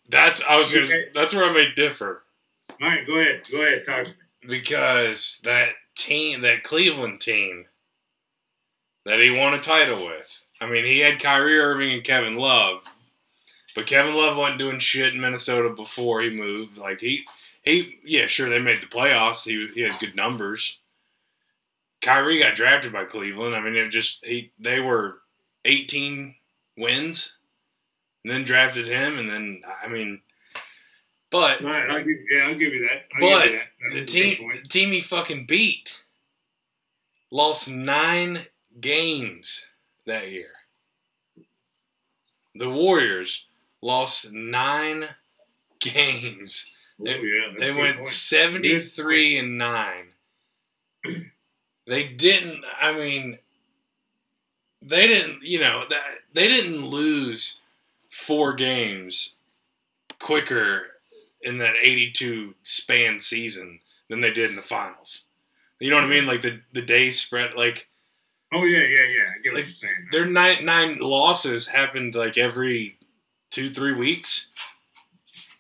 [0.09, 1.09] that's I was gonna Okay.
[1.15, 2.23] that's where I may differ
[2.81, 3.43] All right, go ahead.
[3.51, 3.85] Go ahead.
[3.85, 4.17] Talk to me.
[4.47, 7.67] because that team, that Cleveland team,
[9.05, 10.43] that he won a title with.
[10.61, 12.83] I mean, he had Kyrie Irving and Kevin Love,
[13.75, 16.79] but Kevin Love wasn't doing shit in Minnesota before he moved.
[16.79, 17.25] Like he,
[17.63, 19.45] he, yeah, sure they made the playoffs.
[19.45, 20.79] He was, he had good numbers.
[22.01, 23.55] Kyrie got drafted by Cleveland.
[23.55, 25.19] I mean, it just he they were
[25.65, 26.35] eighteen
[26.77, 27.35] wins,
[28.25, 30.21] and then drafted him, and then I mean,
[31.31, 33.05] but right, I'll give, yeah, I'll give you that.
[33.15, 33.65] I'll But you that.
[33.81, 36.03] The was a good team, the team he fucking beat,
[37.31, 38.47] lost nine
[38.81, 39.67] games
[40.05, 40.51] that year.
[42.55, 43.47] The Warriors
[43.81, 45.07] lost nine
[45.81, 46.67] games.
[47.05, 48.07] They- yeah, They went point.
[48.09, 50.09] seventy-three and nine.
[51.87, 52.65] They didn't.
[52.81, 53.39] I mean,
[54.81, 55.43] they didn't.
[55.43, 57.57] You know that they didn't lose
[58.11, 59.35] four games
[60.21, 60.83] quicker
[61.41, 65.23] in that eighty-two span season than they did in the finals.
[65.81, 66.27] You know what I mean?
[66.27, 67.55] Like the the days spread.
[67.55, 67.89] Like
[68.55, 69.25] Oh yeah, yeah, yeah.
[69.39, 70.09] I get what Like, you're saying.
[70.13, 72.99] their nine nine losses happened like every
[73.51, 74.49] two three weeks.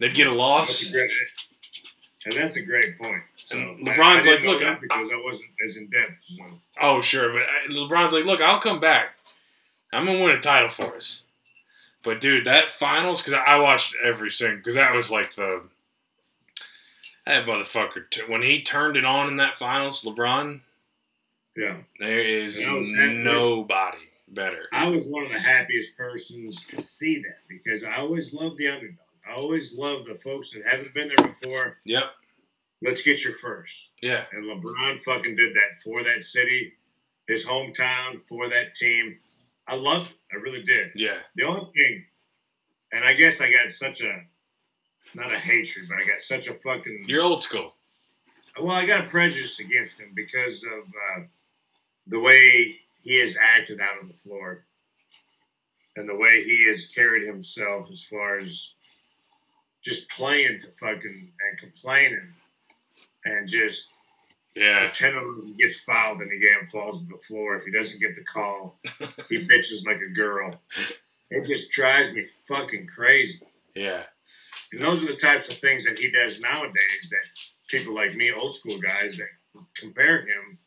[0.02, 0.88] They'd get a That's loss.
[0.88, 1.10] a great,
[2.24, 3.22] and that's a great point.
[3.36, 6.14] So And LeBron's I like, look, that I- because I wasn't as in depth.
[6.26, 6.42] So.
[6.80, 9.14] Oh, sure, but I- LeBron's like, look, I'll come back.
[9.92, 11.22] I'm gonna win a title for us.
[12.02, 15.68] But dude, that finals because I watched every single because that was like the
[17.24, 20.02] that motherfucker when he turned it on in that finals.
[20.02, 20.62] LeBron,
[21.56, 24.66] Yeah, there is I nobody better.
[24.72, 28.66] I was one of the happiest persons to see that because I always loved the
[28.68, 28.96] underdog.
[29.32, 31.78] I always love the folks that haven't been there before.
[31.84, 32.04] Yep.
[32.82, 33.90] Let's get your first.
[34.02, 34.24] Yeah.
[34.32, 36.74] And LeBron fucking did that for that city,
[37.28, 39.18] his hometown, for that team.
[39.66, 40.16] I loved it.
[40.32, 40.90] I really did.
[40.94, 41.18] Yeah.
[41.36, 42.04] The only thing,
[42.92, 44.20] and I guess I got such a,
[45.14, 47.04] not a hatred, but I got such a fucking.
[47.06, 47.74] You're old school.
[48.60, 51.22] Well, I got a prejudice against him because of uh,
[52.08, 54.64] the way he has acted out on the floor
[55.96, 58.74] and the way he has carried himself as far as
[59.82, 62.32] just playing to fucking and complaining
[63.24, 63.88] and just
[64.54, 64.88] Yeah.
[64.88, 67.56] pretending he gets fouled and the game falls to the floor.
[67.56, 68.78] If he doesn't get the call,
[69.28, 70.60] he bitches like a girl.
[71.30, 73.40] It just drives me fucking crazy.
[73.74, 74.04] Yeah.
[74.72, 78.30] And those are the types of things that he does nowadays that people like me,
[78.32, 79.28] old school guys, that
[79.74, 80.58] compare him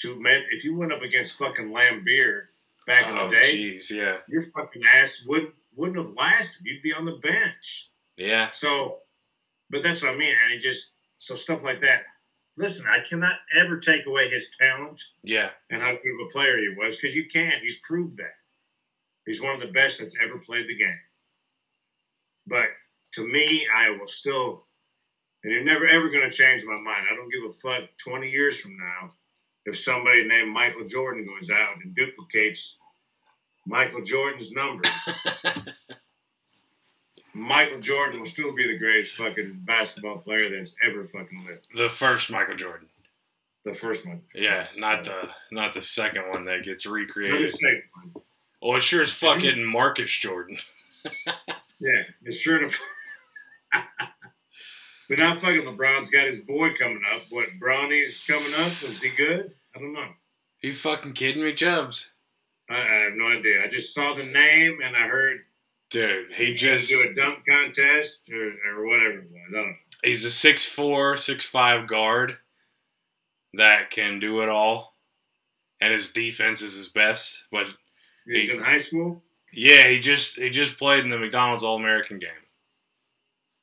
[0.00, 0.42] to men.
[0.50, 2.46] If you went up against fucking Laimbeer
[2.86, 3.90] back in Oh, the day, jeez.
[3.90, 4.18] Yeah.
[4.28, 6.64] your fucking ass wouldn't wouldn't have lasted.
[6.66, 7.90] You'd be on the bench.
[8.16, 8.50] Yeah.
[8.52, 8.98] So,
[9.70, 10.34] but that's what I mean.
[10.44, 12.02] And it just so stuff like that.
[12.58, 15.50] Listen, I cannot ever take away his talent Yeah.
[15.70, 17.60] and how good of a player he was because you can't.
[17.62, 18.32] He's proved that.
[19.26, 20.98] He's one of the best that's ever played the game.
[22.46, 22.68] But
[23.14, 24.64] to me, I will still,
[25.44, 27.06] and you're never ever going to change my mind.
[27.10, 29.12] I don't give a fuck 20 years from now
[29.66, 32.78] if somebody named Michael Jordan goes out and duplicates
[33.66, 34.88] Michael Jordan's numbers.
[37.36, 41.66] Michael Jordan will still be the greatest fucking basketball player that's ever fucking lived.
[41.74, 42.88] The first Michael Jordan.
[43.66, 44.22] The first one.
[44.34, 47.50] Yeah, not the not the second one that gets recreated.
[47.50, 48.22] second one.
[48.62, 50.58] Well, it sure is fucking Marcus Jordan.
[51.78, 52.70] Yeah, it's sure to.
[55.10, 57.24] but now fucking LeBron's got his boy coming up.
[57.28, 58.72] What, Bronny's coming up?
[58.82, 59.52] Is he good?
[59.74, 60.00] I don't know.
[60.00, 60.16] Are
[60.62, 62.08] You fucking kidding me, Chubbs?
[62.70, 63.62] I, I have no idea.
[63.62, 65.40] I just saw the name and I heard
[65.90, 69.40] Dude, he just do a dunk contest or, or whatever it was.
[69.48, 69.74] I don't know.
[70.02, 72.36] he's a 6'4", 6'5 guard
[73.54, 74.94] that can do it all.
[75.80, 77.44] And his defense is his best.
[77.52, 77.66] But
[78.26, 79.22] He's He- in high school.
[79.52, 82.30] yeah, he just he just played in the McDonald's All American game.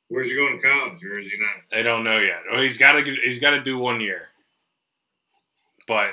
[0.08, 1.50] Where's he going to college, or is he not?
[1.70, 2.42] They don't know yet.
[2.50, 4.28] Oh, he's got to he's got to do one year,
[5.86, 6.12] but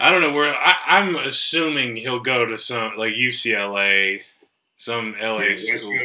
[0.00, 0.54] I don't know where.
[0.54, 4.22] I, I'm assuming he'll go to some like UCLA,
[4.78, 5.98] some LA Yeah, school.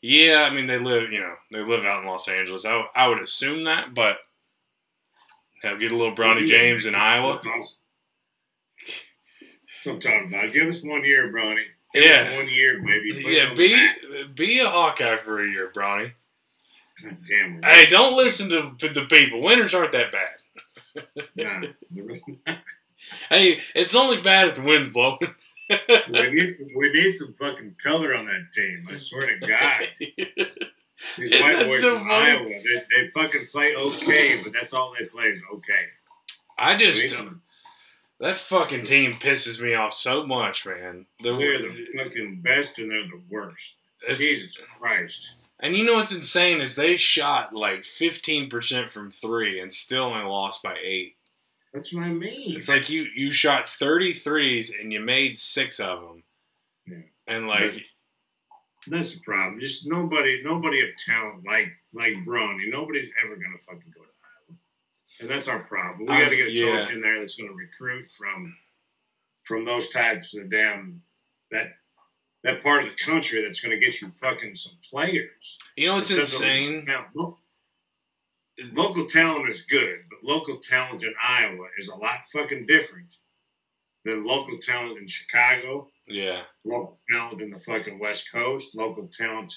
[0.00, 2.64] Yeah, I mean they live you know they live out in Los Angeles.
[2.64, 4.18] I, I would assume that, but
[5.62, 7.34] he'll get a little Bronny James in Iowa.
[7.34, 7.46] That's
[9.86, 10.52] what I'm talking about.
[10.52, 11.62] Give us one year, Bronny.
[11.94, 13.22] Give Yeah, one year, baby.
[13.22, 13.54] Put yeah.
[13.54, 16.12] Be be a Hawkeye for a year, Bronny.
[17.02, 17.64] God damn it.
[17.64, 19.40] Hey, don't listen to the people.
[19.42, 21.04] Winters aren't that bad.
[21.36, 22.58] Nah, really not.
[23.28, 25.18] Hey, it's only bad if the wind's blowing.
[26.12, 28.86] We need some, we need some fucking color on that team.
[28.90, 29.88] I swear to God,
[31.16, 32.30] these Isn't white boys so from funny?
[32.30, 35.86] Iowa, they, they fucking play okay, but that's all they play is okay.
[36.58, 37.16] I just
[38.20, 41.06] that fucking team pisses me off so much, man.
[41.22, 43.76] The, they're the fucking best and they're the worst.
[44.08, 45.30] Jesus Christ.
[45.60, 50.04] and you know what's insane is they shot like fifteen percent from three and still
[50.04, 51.16] only lost by eight.
[51.72, 52.56] That's what I mean.
[52.56, 56.22] It's like you you shot 33s and you made six of them,
[56.86, 56.98] Yeah.
[57.26, 57.84] and like
[58.86, 59.60] That's the problem.
[59.60, 62.68] Just nobody, nobody of talent like like Bronny.
[62.70, 64.58] Nobody's ever gonna fucking go to Iowa,
[65.20, 66.06] and that's our problem.
[66.06, 66.80] We Um, got to get a yeah.
[66.82, 68.56] coach in there that's gonna recruit from
[69.44, 71.02] from those types of damn
[71.52, 71.72] that
[72.42, 75.58] that part of the country that's gonna get you fucking some players.
[75.76, 76.84] you know what's insane?
[76.84, 77.38] Now, lo-
[78.72, 83.14] local talent is good, local talent in Iowa is a lot fucking different
[84.04, 89.52] than local talent in Chicago Yeah, local talent in the fucking West Coast, local talent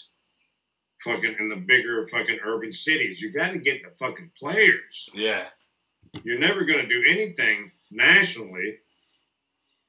[1.03, 3.21] fucking in the bigger fucking urban cities.
[3.21, 5.09] You got to get the fucking players.
[5.13, 5.45] yeah,
[6.23, 8.77] You're never going to do anything nationally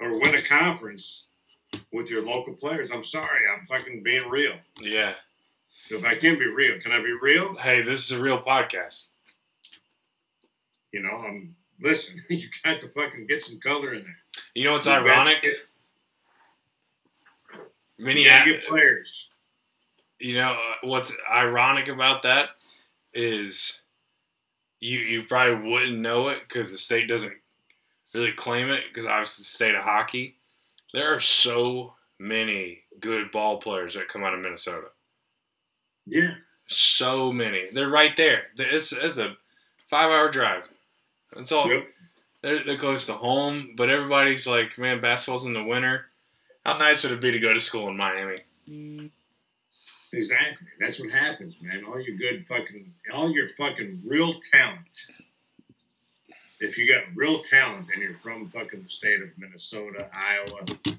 [0.00, 1.28] or win a conference
[1.92, 2.90] with your local players.
[2.90, 4.54] I'm sorry, I'm fucking being real.
[4.80, 5.14] yeah.
[5.88, 7.54] If I can be real, can I be real?
[7.54, 9.06] Hey, this is a real podcast.
[10.96, 12.16] You know, I'm listen.
[12.30, 14.16] You got to fucking get some color in there.
[14.54, 15.42] You know what's You ironic?
[15.42, 15.56] get-
[17.98, 18.60] Minneapolis.
[18.62, 19.30] get players.
[20.18, 22.50] you know uh, what's ironic about that
[23.14, 23.80] is
[24.80, 27.32] you you probably wouldn't know it because the state doesn't
[28.14, 30.36] really claim it because obviously the state of hockey
[30.92, 34.88] there are so many good ball players that come out of minnesota
[36.06, 36.34] Yeah,
[36.66, 39.36] so many they're right there it's, it's a
[39.88, 40.68] five hour drive
[41.36, 41.86] that's all Yep.
[42.42, 46.06] they're close to home but everybody's like man basketball's in the winter
[46.64, 48.36] how nice would it be to go to school in miami
[50.12, 50.68] Exactly.
[50.80, 51.84] That's what happens, man.
[51.84, 55.06] All your good fucking, all your fucking real talent.
[56.58, 60.96] If you got real talent and you're from fucking the state of Minnesota, Iowa,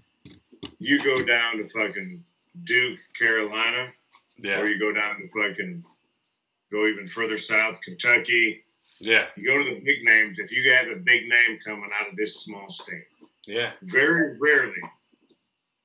[0.77, 2.23] you go down to fucking
[2.63, 3.87] Duke, Carolina,
[4.37, 5.83] yeah or you go down to fucking,
[6.71, 8.63] go even further south, Kentucky.
[8.99, 10.39] Yeah You go to the big names.
[10.39, 13.05] If you have a big name coming out of this small state,
[13.45, 14.81] yeah very rarely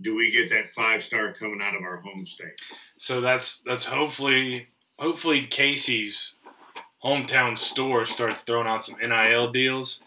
[0.01, 2.61] do we get that five star coming out of our home state.
[2.99, 4.67] So that's that's hopefully
[4.99, 6.35] hopefully Casey's
[7.05, 10.01] hometown store starts throwing out some NIL deals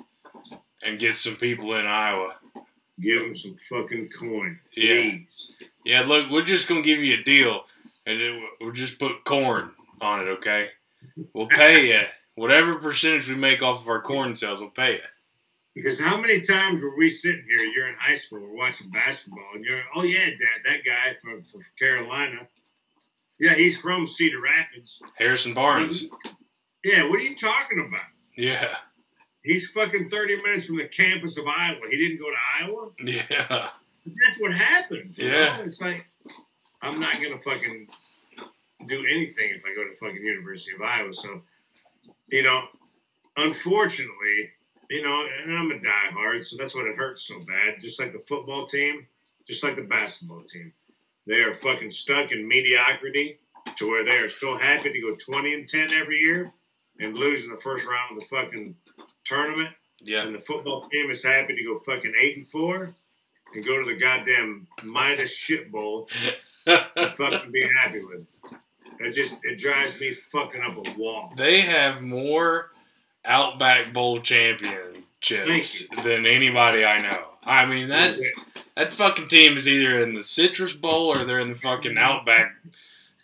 [0.83, 2.35] and gets some people in Iowa.
[3.01, 5.01] Give them some fucking coin, Yeah.
[5.01, 5.51] please.
[5.83, 7.65] Yeah, look, we're just gonna give you a deal,
[8.05, 10.29] and then we'll just put corn on it.
[10.31, 10.69] Okay,
[11.33, 12.01] we'll pay you
[12.35, 14.61] whatever percentage we make off of our corn sales.
[14.61, 15.01] We'll pay it.
[15.73, 17.59] Because how many times were we sitting here?
[17.59, 21.43] You're in high school, we're watching basketball, and you're, oh yeah, Dad, that guy from,
[21.51, 22.47] from Carolina.
[23.39, 25.01] Yeah, he's from Cedar Rapids.
[25.17, 26.05] Harrison Barnes.
[26.85, 28.05] Yeah, what are you talking about?
[28.37, 28.73] Yeah,
[29.45, 31.79] He's fucking 30 minutes from the campus of Iowa.
[31.91, 32.89] He didn't go to Iowa.
[33.05, 33.69] yeah,
[34.05, 35.19] That's what happens.
[35.19, 35.57] Yeah.
[35.57, 35.63] know?
[35.65, 36.03] It's like,
[36.81, 37.87] I'm not going to fucking
[38.87, 41.13] do anything if I go to fucking University of Iowa.
[41.13, 41.43] So,
[42.29, 42.63] you know,
[43.37, 44.51] unfortunately,
[44.89, 47.79] you know, and I'm a diehard, so that's what it hurts so bad.
[47.79, 49.07] Just like the football team,
[49.47, 50.73] just like the basketball team.
[51.27, 53.39] they are fucking stuck in mediocrity
[53.77, 56.51] to where they are still happy to go 20 and 10 every year
[56.99, 58.75] and lose in the first round of the fucking
[59.25, 59.69] tournament.
[59.99, 60.21] Yeah.
[60.21, 62.95] And the football team is happy to go fucking 8 and 4
[63.55, 66.07] and go to the goddamn Midas shit bowl
[66.67, 68.25] and fucking be happy with it.
[68.99, 71.33] It just, it drives me fucking up a wall.
[71.35, 72.71] they have more
[73.25, 77.21] Outback Bowl championships than anybody I know.
[77.43, 78.17] I mean that
[78.75, 82.51] that fucking team is either in the Citrus Bowl or they're in the fucking Outback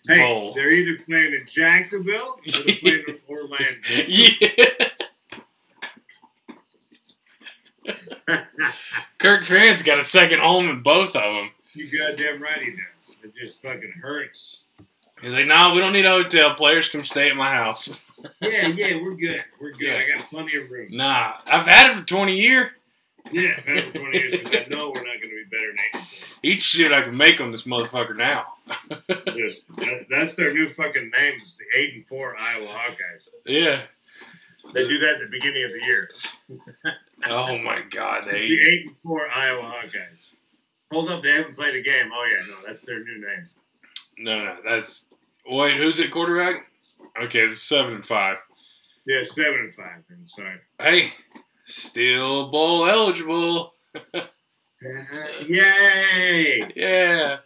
[0.08, 0.54] Hey, Bowl.
[0.56, 3.76] they're either playing in Jacksonville or they're playing in Orlando.
[4.08, 4.88] yeah.
[9.20, 11.50] Kirk Ferentz got a second home in both of them.
[11.74, 13.18] you goddamn right he does.
[13.24, 14.64] It just fucking hurts.
[15.22, 16.54] He's like, no, we don't need a hotel.
[16.56, 18.06] Players come stay at my house.
[18.40, 19.44] Yeah, yeah, we're good.
[19.60, 19.82] We're good.
[19.88, 19.96] Yeah.
[20.16, 20.90] I got plenty of room.
[20.92, 22.70] nah, I've had it for 20 years.
[23.32, 25.50] Yeah, I've had it for 20 years because I know we're not going to be
[25.50, 26.08] better than 8
[26.44, 28.46] Eat shit I can make on this motherfucker now.
[29.36, 31.34] Just, that, That's their new fucking name.
[31.42, 33.30] It's the 8 and 4 Iowa Hawkeyes.
[33.48, 33.82] Yeah.
[34.76, 36.08] They do that at the beginning of the year.
[37.28, 38.50] Oh my God, It's they.
[38.50, 40.28] the 8 and 4 Iowa Hawkeyes.
[40.92, 42.12] Hold up, they haven't played a game.
[42.14, 43.50] Oh, yeah, no, that's their new name.
[44.20, 45.08] No, no, that's.
[45.48, 46.68] Wait, who's at quarterback?
[47.22, 48.38] Okay, it's seven and five.
[49.08, 49.86] Yeah, 7 and 5.
[50.12, 50.58] I'm sorry.
[50.80, 51.14] Hey,
[51.66, 53.74] still bowl eligible.
[55.48, 56.72] Yay!
[56.76, 57.38] Yeah.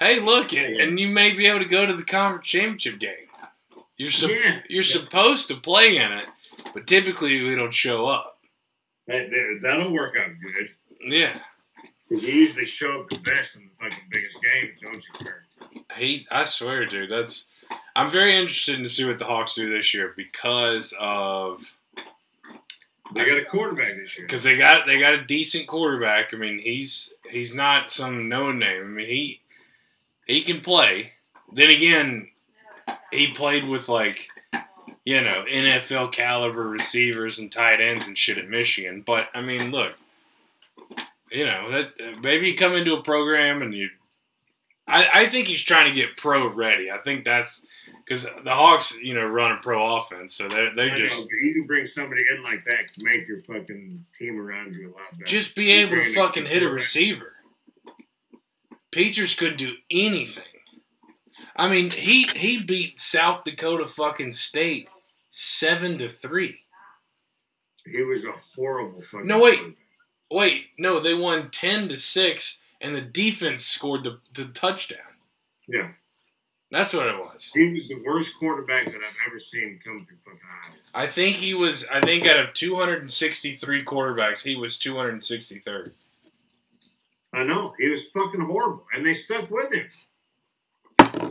[0.00, 3.14] Hey, look, and, and you may be able to go to the conference championship game.
[3.96, 4.60] You're sup- Yeah.
[4.68, 4.90] you're Yeah.
[5.00, 6.26] supposed to play in it,
[6.74, 8.40] but typically we don't show up.
[9.06, 10.70] That, that, that'll work out good.
[11.12, 11.38] Yeah.
[12.08, 15.44] Because you usually show up the best in the fucking biggest games, don't you, Kirk?
[15.96, 17.46] He, I swear, dude, that's.
[17.94, 21.76] I'm very interested to see what the Hawks do this year because of
[23.14, 24.26] They got a quarterback this year.
[24.26, 26.32] because they got they got a decent quarterback.
[26.32, 28.82] I mean, he's he's not some no name.
[28.82, 29.40] I mean, he
[30.26, 31.12] he can play.
[31.52, 32.28] Then again,
[33.10, 34.28] he played with like
[35.04, 39.02] you know NFL caliber receivers and tight ends and shit at Michigan.
[39.04, 39.92] But I mean, look,
[41.30, 43.90] you know that maybe you come into a program and you.
[44.86, 46.90] I, I think he's trying to get pro ready.
[46.90, 47.64] I think that's
[48.04, 51.54] because the Hawks, you know, run a pro offense, so they're they just know, you
[51.54, 55.12] can bring somebody in like that to make your fucking team around you a lot
[55.12, 55.24] better.
[55.24, 57.32] just be able to fucking hit a receiver.
[58.90, 60.44] Petras couldn't do anything.
[61.56, 64.88] I mean, he he beat South Dakota fucking State
[65.30, 66.58] seven to three.
[67.86, 69.26] He was a horrible fucking.
[69.26, 69.60] No, wait.
[70.30, 74.98] Wait, no, they won ten to six, and the defense scored the, the touchdown.
[75.68, 75.88] Yeah,
[76.70, 77.50] That's what it was.
[77.54, 80.76] he was the worst quarterback that I've ever seen come through fucking Iowa.
[80.92, 81.86] I think he was.
[81.90, 85.92] I think out of two hundred and sixty-three quarterbacks, he was two hundred and sixty-third.
[87.32, 89.86] I know he was fucking horrible, and they stuck with him.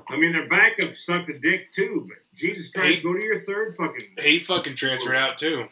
[0.09, 3.41] I mean, their backup sucked a dick too, but Jesus Christ, He- go to your
[3.41, 4.07] third fucking.
[4.19, 5.65] He fucking transferred out too.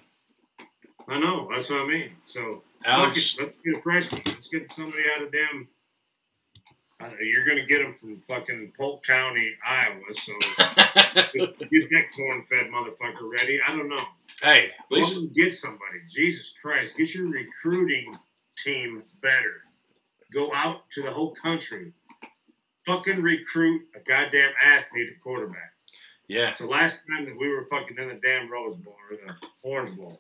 [1.08, 2.12] I know that's what I mean.
[2.26, 4.22] So Alex, let's get a freshman.
[4.26, 5.68] Let's get somebody out of damn.
[7.02, 10.02] I don't know, you're gonna get them from fucking Polk County, Iowa.
[10.14, 13.60] So get that corn-fed motherfucker ready.
[13.66, 14.04] I don't know.
[14.42, 16.00] hey, at least get somebody.
[16.10, 18.18] Jesus Christ, get your recruiting
[18.64, 19.64] team better.
[20.34, 21.94] Go out to the whole country.
[22.86, 25.74] Fucking recruit a goddamn athlete at quarterback.
[26.28, 26.50] yeah.
[26.52, 29.34] It's the last time that we were fucking in the damn Rose Bowl or the
[29.64, 30.20] Orange Bowl.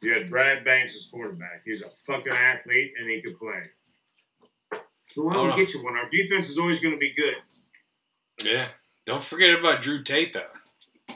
[0.00, 1.62] You had Brad Banks as quarterback.
[1.64, 3.62] He's a fucking athlete and he could play.
[5.08, 5.96] So why don't we get you one?
[5.96, 7.36] Our defense is always going to be good.
[8.44, 8.68] Yeah.
[9.06, 11.14] Don't forget about Drew Tate though.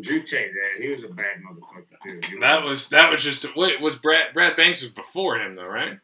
[0.00, 2.38] Drew Tate, yeah, he was a bad motherfucker too.
[2.40, 5.98] That was that was just wait was Brad Brad Banks was before him though, right?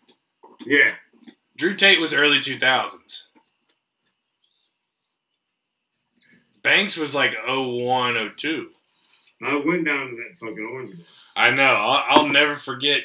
[0.64, 0.92] yeah.
[1.59, 3.28] Drew Tate was early two thousands.
[6.62, 8.68] Banks was like 01, 02.
[9.45, 11.05] I went down to that fucking Orange Bowl.
[11.34, 11.62] I know.
[11.62, 13.03] I'll, I'll never forget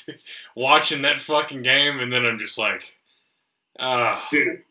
[0.54, 2.96] watching that fucking game, and then I'm just like,
[3.78, 4.62] ah, Dude,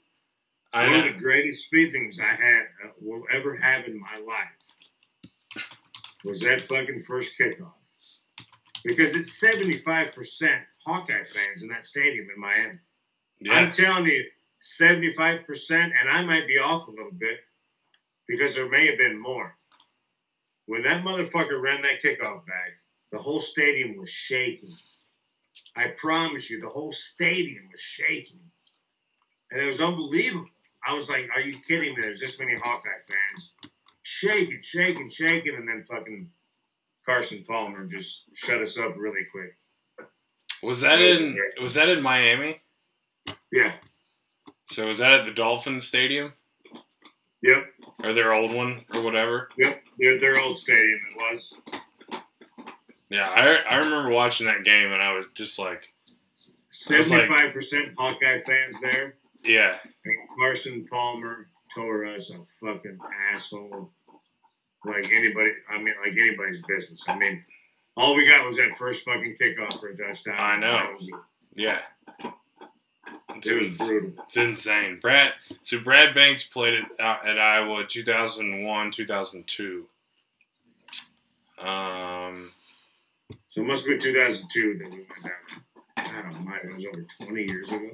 [0.74, 5.64] I one of the greatest feelings I had uh, will ever have in my life
[6.24, 7.74] was that fucking first kickoff.
[8.84, 10.14] Because it's 75%
[10.86, 12.80] Hawkeye fans in that stadium in Miami.
[13.40, 14.24] Yeah, I'm telling you,
[14.62, 17.40] 75%, and I might be off a little bit
[18.28, 19.57] because there may have been more.
[20.68, 22.74] When that motherfucker ran that kickoff back,
[23.12, 24.76] the whole stadium was shaking.
[25.76, 28.40] I promise you, the whole stadium was shaking.
[29.52, 30.50] And it was unbelievable.
[30.86, 32.02] I was like, are you kidding me?
[32.02, 33.54] There's this many Hawkeye fans.
[34.04, 36.30] Shaking, shaking, shaking, and then fucking
[37.06, 39.56] Carson Palmer just shut us up really quick.
[40.62, 42.62] was that in was that in Miami?
[43.52, 43.74] Yeah.
[44.70, 46.34] So was that at the Dolphin Stadium
[47.42, 47.66] Yep,
[48.04, 49.50] or their old one or whatever?
[49.58, 49.82] yep.
[50.00, 51.58] Their their old stadium it was.
[53.10, 55.94] Yeah, I I remember watching that game and I was just like,
[56.70, 59.16] Seventy five percent Hawkeye fans there.
[59.44, 62.98] yeah, And Carson Palmer tore us a fucking
[63.34, 63.92] asshole.
[64.86, 67.04] Like anybody, I mean, like anybody's business.
[67.08, 67.44] I mean,
[67.96, 70.36] all we got was that first fucking kickoff for a touchdown.
[70.38, 70.96] I know.
[71.56, 71.84] That
[73.38, 74.12] It's, it was brutal.
[74.26, 75.00] it's insane.
[75.02, 79.86] Brad, so Brad Banks played it out at Iowa 2001, 2002.
[81.60, 82.52] Um,
[83.48, 85.34] So it must have been 2002 that we went down.
[85.98, 87.90] I don't know, it was over 20 years ago.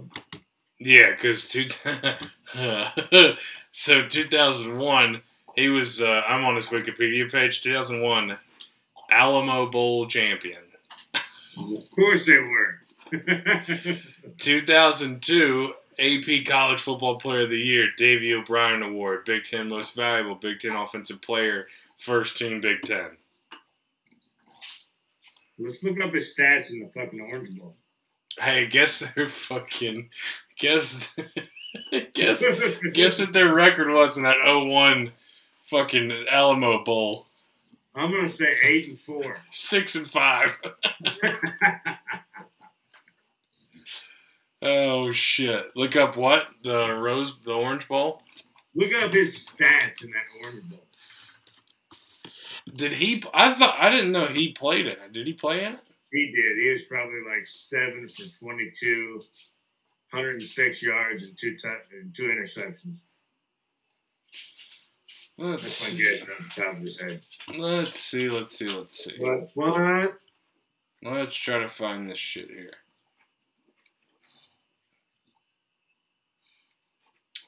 [0.79, 1.65] yeah, because two,
[3.71, 5.21] so 2001,
[5.55, 6.01] he was.
[6.01, 7.61] Uh, I'm on his Wikipedia page.
[7.61, 8.37] 2001,
[9.11, 10.59] Alamo Bowl champion.
[11.57, 12.79] Of course they were.
[14.37, 20.35] 2002 AP College Football Player of the Year, Davey O'Brien Award, Big Ten Most Valuable,
[20.35, 23.17] Big Ten Offensive Player, First Team Big Ten.
[25.59, 27.75] Let's look up his stats in the fucking Orange Bowl.
[28.39, 30.09] Hey, guess their fucking
[30.57, 31.09] guess
[32.13, 32.43] guess
[32.93, 35.11] guess what their record was in that 01
[35.65, 37.27] fucking Alamo Bowl.
[37.95, 39.37] I'm gonna say eight and four.
[39.51, 40.57] Six and five.
[44.65, 45.75] Oh shit!
[45.75, 48.21] Look up what the Rose, the Orange Bowl.
[48.73, 50.85] Look up his stats in that Orange Bowl.
[52.73, 53.21] Did he?
[53.33, 55.11] I thought I didn't know he played in it.
[55.11, 55.79] Did he play in it?
[56.13, 56.63] He did.
[56.63, 59.21] He was probably like seven for 22,
[60.11, 62.99] 106 yards and two tou- and two interceptions.
[65.37, 66.21] Let's That's see.
[66.21, 67.21] on the top of his head.
[67.57, 68.29] Let's see.
[68.29, 68.69] Let's see.
[68.69, 69.15] Let's see.
[69.17, 69.49] What?
[69.55, 70.17] What?
[71.01, 72.71] Let's try to find this shit here.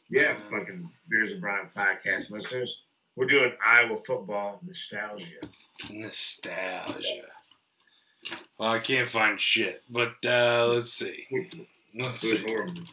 [0.09, 2.83] Yeah, fucking Beers and Brian podcast listeners.
[3.15, 5.39] We're doing Iowa football nostalgia.
[5.89, 7.23] Nostalgia.
[8.57, 11.25] Well, I can't find shit, but uh, let's see.
[11.97, 12.43] Let's see.
[12.45, 12.83] horrible.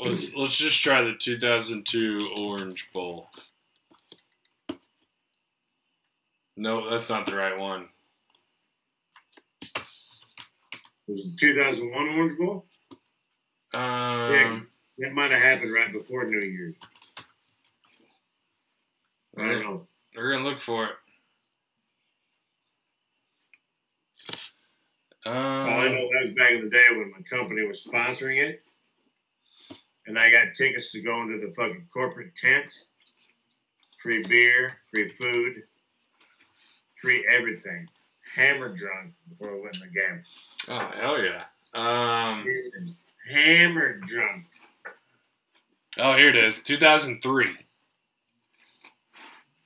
[0.00, 3.28] Let's let's just try the 2002 Orange Bowl.
[6.56, 7.88] No, that's not the right one.
[11.08, 12.66] Was it 2001 Orange Bowl?
[13.74, 14.58] Um, yeah,
[14.98, 16.76] that might have happened right before New Year's.
[19.38, 19.86] I don't know.
[20.16, 20.92] We're gonna look for it.
[25.26, 28.38] All I Um, know that was back in the day when my company was sponsoring
[28.42, 28.62] it,
[30.06, 32.72] and I got tickets to go into the fucking corporate tent.
[34.02, 35.64] Free beer, free food,
[37.00, 37.88] free everything.
[38.34, 40.24] Hammer drunk before I went in the game.
[40.68, 41.44] oh hell yeah.
[41.74, 42.96] Um,
[43.32, 44.46] Hammer drunk.
[45.98, 47.56] Oh here it is, 2003.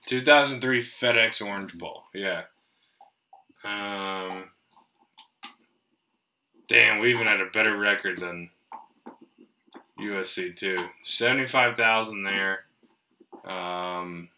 [0.07, 2.03] 2003 FedEx Orange Bowl.
[2.15, 2.43] Yeah.
[3.65, 4.51] Um.
[6.69, 8.51] Damn, we even had a better record than
[10.01, 10.79] USC too.
[11.03, 12.65] Seventy-five thousand there.
[13.45, 14.29] Um.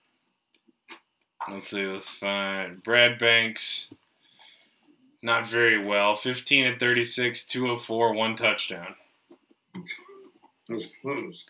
[1.50, 1.86] Let's see.
[1.86, 3.92] Let's find Brad Banks.
[5.22, 6.16] Not very well.
[6.16, 8.94] Fifteen and 36, 204, one touchdown.
[9.74, 11.46] That was close.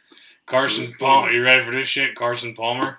[0.47, 1.31] Carson Palmer.
[1.33, 2.15] You ready for this shit?
[2.15, 2.99] Carson Palmer.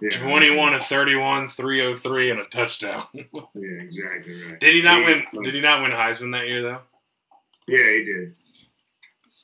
[0.00, 0.10] Yeah.
[0.10, 3.04] 21 to 31, 303, and a touchdown.
[3.14, 4.58] Yeah, exactly right.
[4.60, 5.42] did he not Yeah, win?
[5.44, 6.80] Did he not win Heisman that year though?
[7.68, 8.34] Yeah, he did.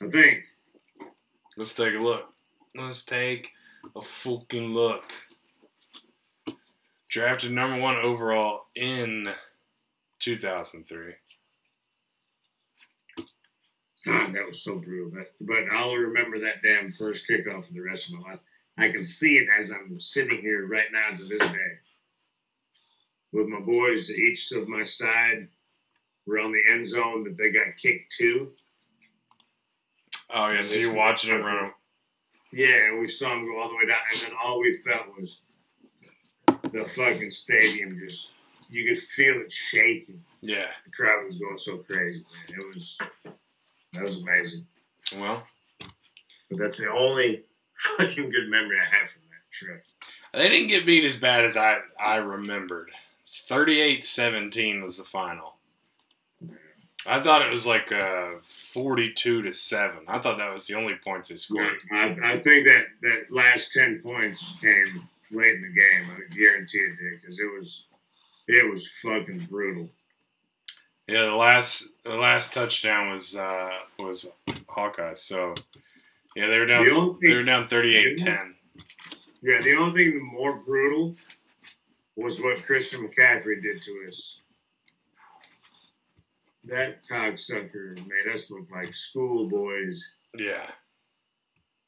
[0.01, 0.43] I think.
[1.57, 2.25] Let's take a look.
[2.75, 3.51] Let's take
[3.95, 5.03] a fucking look.
[7.09, 9.29] Drafted number one overall in
[10.19, 11.13] 2003.
[14.05, 15.11] God, that was so brutal.
[15.13, 18.39] But, but I'll remember that damn first kickoff for the rest of my life.
[18.77, 21.79] I can see it as I'm sitting here right now to this day.
[23.31, 25.47] With my boys to each of my side.
[26.25, 28.51] We're on the end zone that they got kicked to.
[30.33, 31.71] Oh yeah, so you're watching him run.
[32.53, 35.41] Yeah, we saw him go all the way down, and then all we felt was
[36.47, 38.31] the fucking stadium just,
[38.69, 40.23] you could feel it shaking.
[40.41, 40.67] Yeah.
[40.85, 42.59] The crowd was going so crazy, man.
[42.59, 42.99] It was,
[43.93, 44.65] that was amazing.
[45.17, 45.43] Well,
[46.49, 47.43] But that's the only
[47.97, 49.83] fucking good memory I have from that trip.
[50.33, 52.91] they didn't get beat as bad as I I remembered.
[53.29, 55.55] 38-17 was the final.
[57.07, 59.99] I thought it was like uh, 42 to 7.
[60.07, 61.77] I thought that was the only points they scored.
[61.91, 66.11] I, I think that that last ten points came late in the game.
[66.11, 67.85] I guarantee it did because it was
[68.47, 69.89] it was fucking brutal.
[71.07, 73.69] Yeah, the last the last touchdown was uh,
[73.99, 74.27] was
[74.69, 75.17] Hawkeyes.
[75.17, 75.55] So
[76.35, 76.85] Yeah, they were down.
[76.85, 78.53] The only They were down 38-10.
[79.41, 81.15] Yeah, the only thing more brutal
[82.15, 84.39] was what Christian McCaffrey did to us.
[86.65, 90.13] That cocksucker made us look like schoolboys.
[90.37, 90.67] Yeah.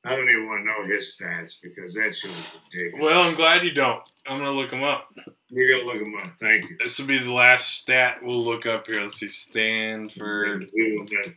[0.06, 2.40] I don't even want to know his stats because that shit was
[2.72, 3.02] ridiculous.
[3.02, 4.02] Well, I'm glad you don't.
[4.28, 5.10] I'm gonna look them up.
[5.50, 6.34] You're gonna look him up.
[6.40, 6.78] Thank you.
[6.80, 9.02] This will be the last stat we'll look up here.
[9.02, 11.34] Let's see, Stanford We will let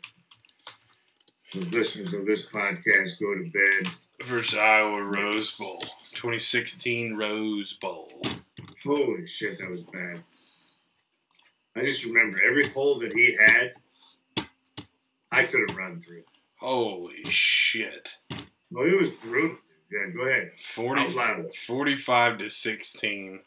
[1.52, 3.92] the listeners of this podcast go to bed.
[4.24, 5.78] versus Iowa Rose Bowl,
[6.14, 8.10] 2016 Rose Bowl.
[8.82, 10.24] Holy shit, that was bad.
[11.76, 13.72] I just remember every hole that he had,
[15.30, 16.22] I could have run through.
[16.58, 18.16] Holy shit!
[18.70, 19.56] Well, it was brutal.
[19.90, 20.52] Yeah, go ahead.
[20.58, 23.40] 40, 45 to 16.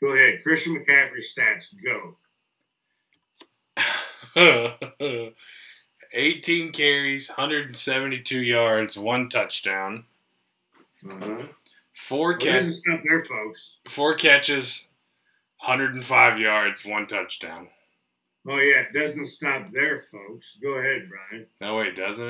[0.00, 0.42] Go ahead.
[0.42, 2.16] Christian McCaffrey stats, go.
[6.12, 10.04] 18 carries, 172 yards, one touchdown,
[11.08, 11.42] Uh-huh.
[11.94, 13.76] four Well, catch, this is up there, folks.
[13.88, 14.88] four catches,
[15.64, 17.68] 105 yards, one touchdown.
[18.48, 20.56] Oh, yeah, it doesn't stop there, folks.
[20.62, 21.46] Go ahead, Brian.
[21.60, 22.28] No way, doesn't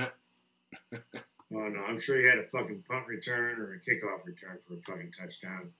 [0.93, 1.03] it?
[1.53, 4.75] Oh, no, I'm sure he had a fucking punt return or a kickoff return for
[4.75, 5.71] a fucking touchdown.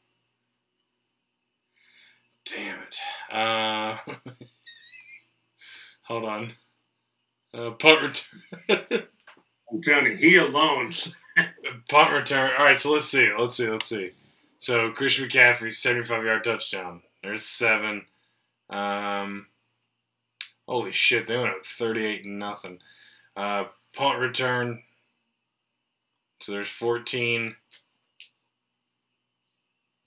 [2.47, 2.99] Damn it.
[3.31, 3.99] Uh,
[6.03, 6.53] hold on.
[7.53, 8.87] Uh, punt return.
[9.71, 10.93] I'm telling you, he alone.
[11.91, 12.53] punt return.
[12.59, 13.29] All right, so let's see.
[13.39, 13.69] Let's see.
[13.69, 14.13] Let's see.
[14.57, 17.03] So Christian McCaffrey, 75 yard touchdown.
[17.23, 18.07] There's seven.
[18.71, 19.47] Um,
[20.67, 22.79] holy shit, they went up 38 and nothing.
[23.37, 23.65] Uh,
[23.95, 24.83] punt return.
[26.41, 27.55] So there's 14.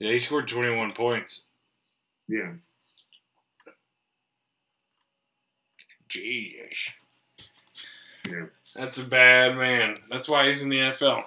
[0.00, 1.42] Yeah, he scored 21 points.
[2.28, 2.52] Yeah.
[6.08, 6.68] Jeez.
[8.28, 8.46] Yeah.
[8.74, 9.98] That's a bad man.
[10.10, 11.24] That's why he's in the NFL.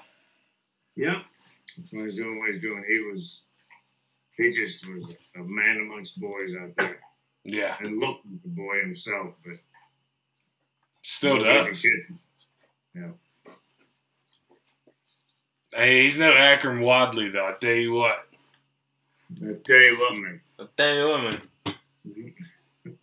[0.95, 1.21] Yeah.
[1.77, 2.83] That's why he's doing what he's doing.
[2.87, 3.43] He was,
[4.37, 5.05] he just was
[5.35, 6.99] a man amongst boys out there
[7.43, 9.55] Yeah, and looked like the boy himself, but
[11.03, 11.83] still does.
[11.83, 13.13] him.
[15.75, 17.47] Hey, he's no Akrum Wadley though.
[17.47, 18.25] I tell you what.
[19.43, 20.39] I tell you what, man.
[20.57, 21.41] I tell you what, man.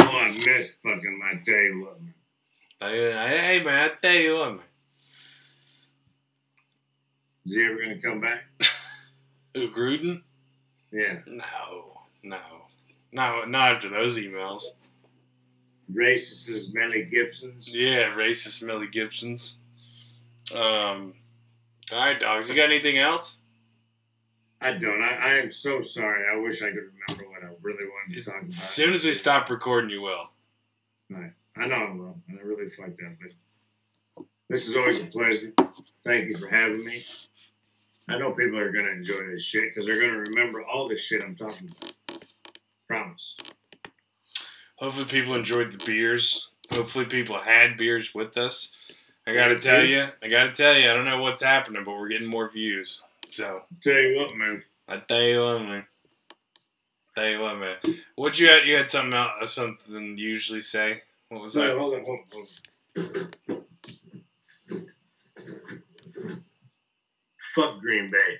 [0.00, 2.14] oh, I missed fucking my day, what, man.
[2.80, 4.64] Hey man, I tell you what, man.
[7.44, 8.44] Is he ever going to come back?
[9.54, 10.22] Who Gruden?
[10.90, 11.18] Yeah.
[11.26, 12.40] No, no,
[13.12, 14.62] no, not after those emails.
[15.92, 17.68] Racist as Melly Gibson's.
[17.68, 19.58] Yeah, racist Millie Gibsons.
[20.54, 21.14] Um.
[21.90, 22.48] All right, dogs.
[22.48, 23.38] You got anything else?
[24.60, 25.02] I don't.
[25.02, 26.24] I, I am so sorry.
[26.32, 28.48] I wish I could remember what I really wanted to talk about.
[28.48, 30.30] As soon as we stop recording, you will.
[31.56, 33.12] I know I will, and I really fucked up.
[33.20, 35.52] But this is always a pleasure.
[36.04, 37.04] Thank you for having me.
[38.08, 40.88] I know people are going to enjoy this shit because they're going to remember all
[40.88, 42.24] this shit I'm talking about.
[42.88, 43.36] Promise.
[44.76, 46.50] Hopefully, people enjoyed the beers.
[46.70, 48.72] Hopefully, people had beers with us.
[49.26, 52.08] I gotta tell you, I gotta tell you, I don't know what's happening, but we're
[52.08, 53.00] getting more views.
[53.30, 54.62] So Tell you what, man.
[54.88, 55.86] I tell you what, man.
[57.14, 57.76] Tell you what, man.
[58.16, 58.66] What you had?
[58.66, 61.02] You had something else, uh, something you usually say.
[61.28, 61.78] What was Wait, that?
[61.78, 62.48] hold on, hold on, hold
[63.48, 63.64] on.
[67.54, 68.38] Fuck Green Bay.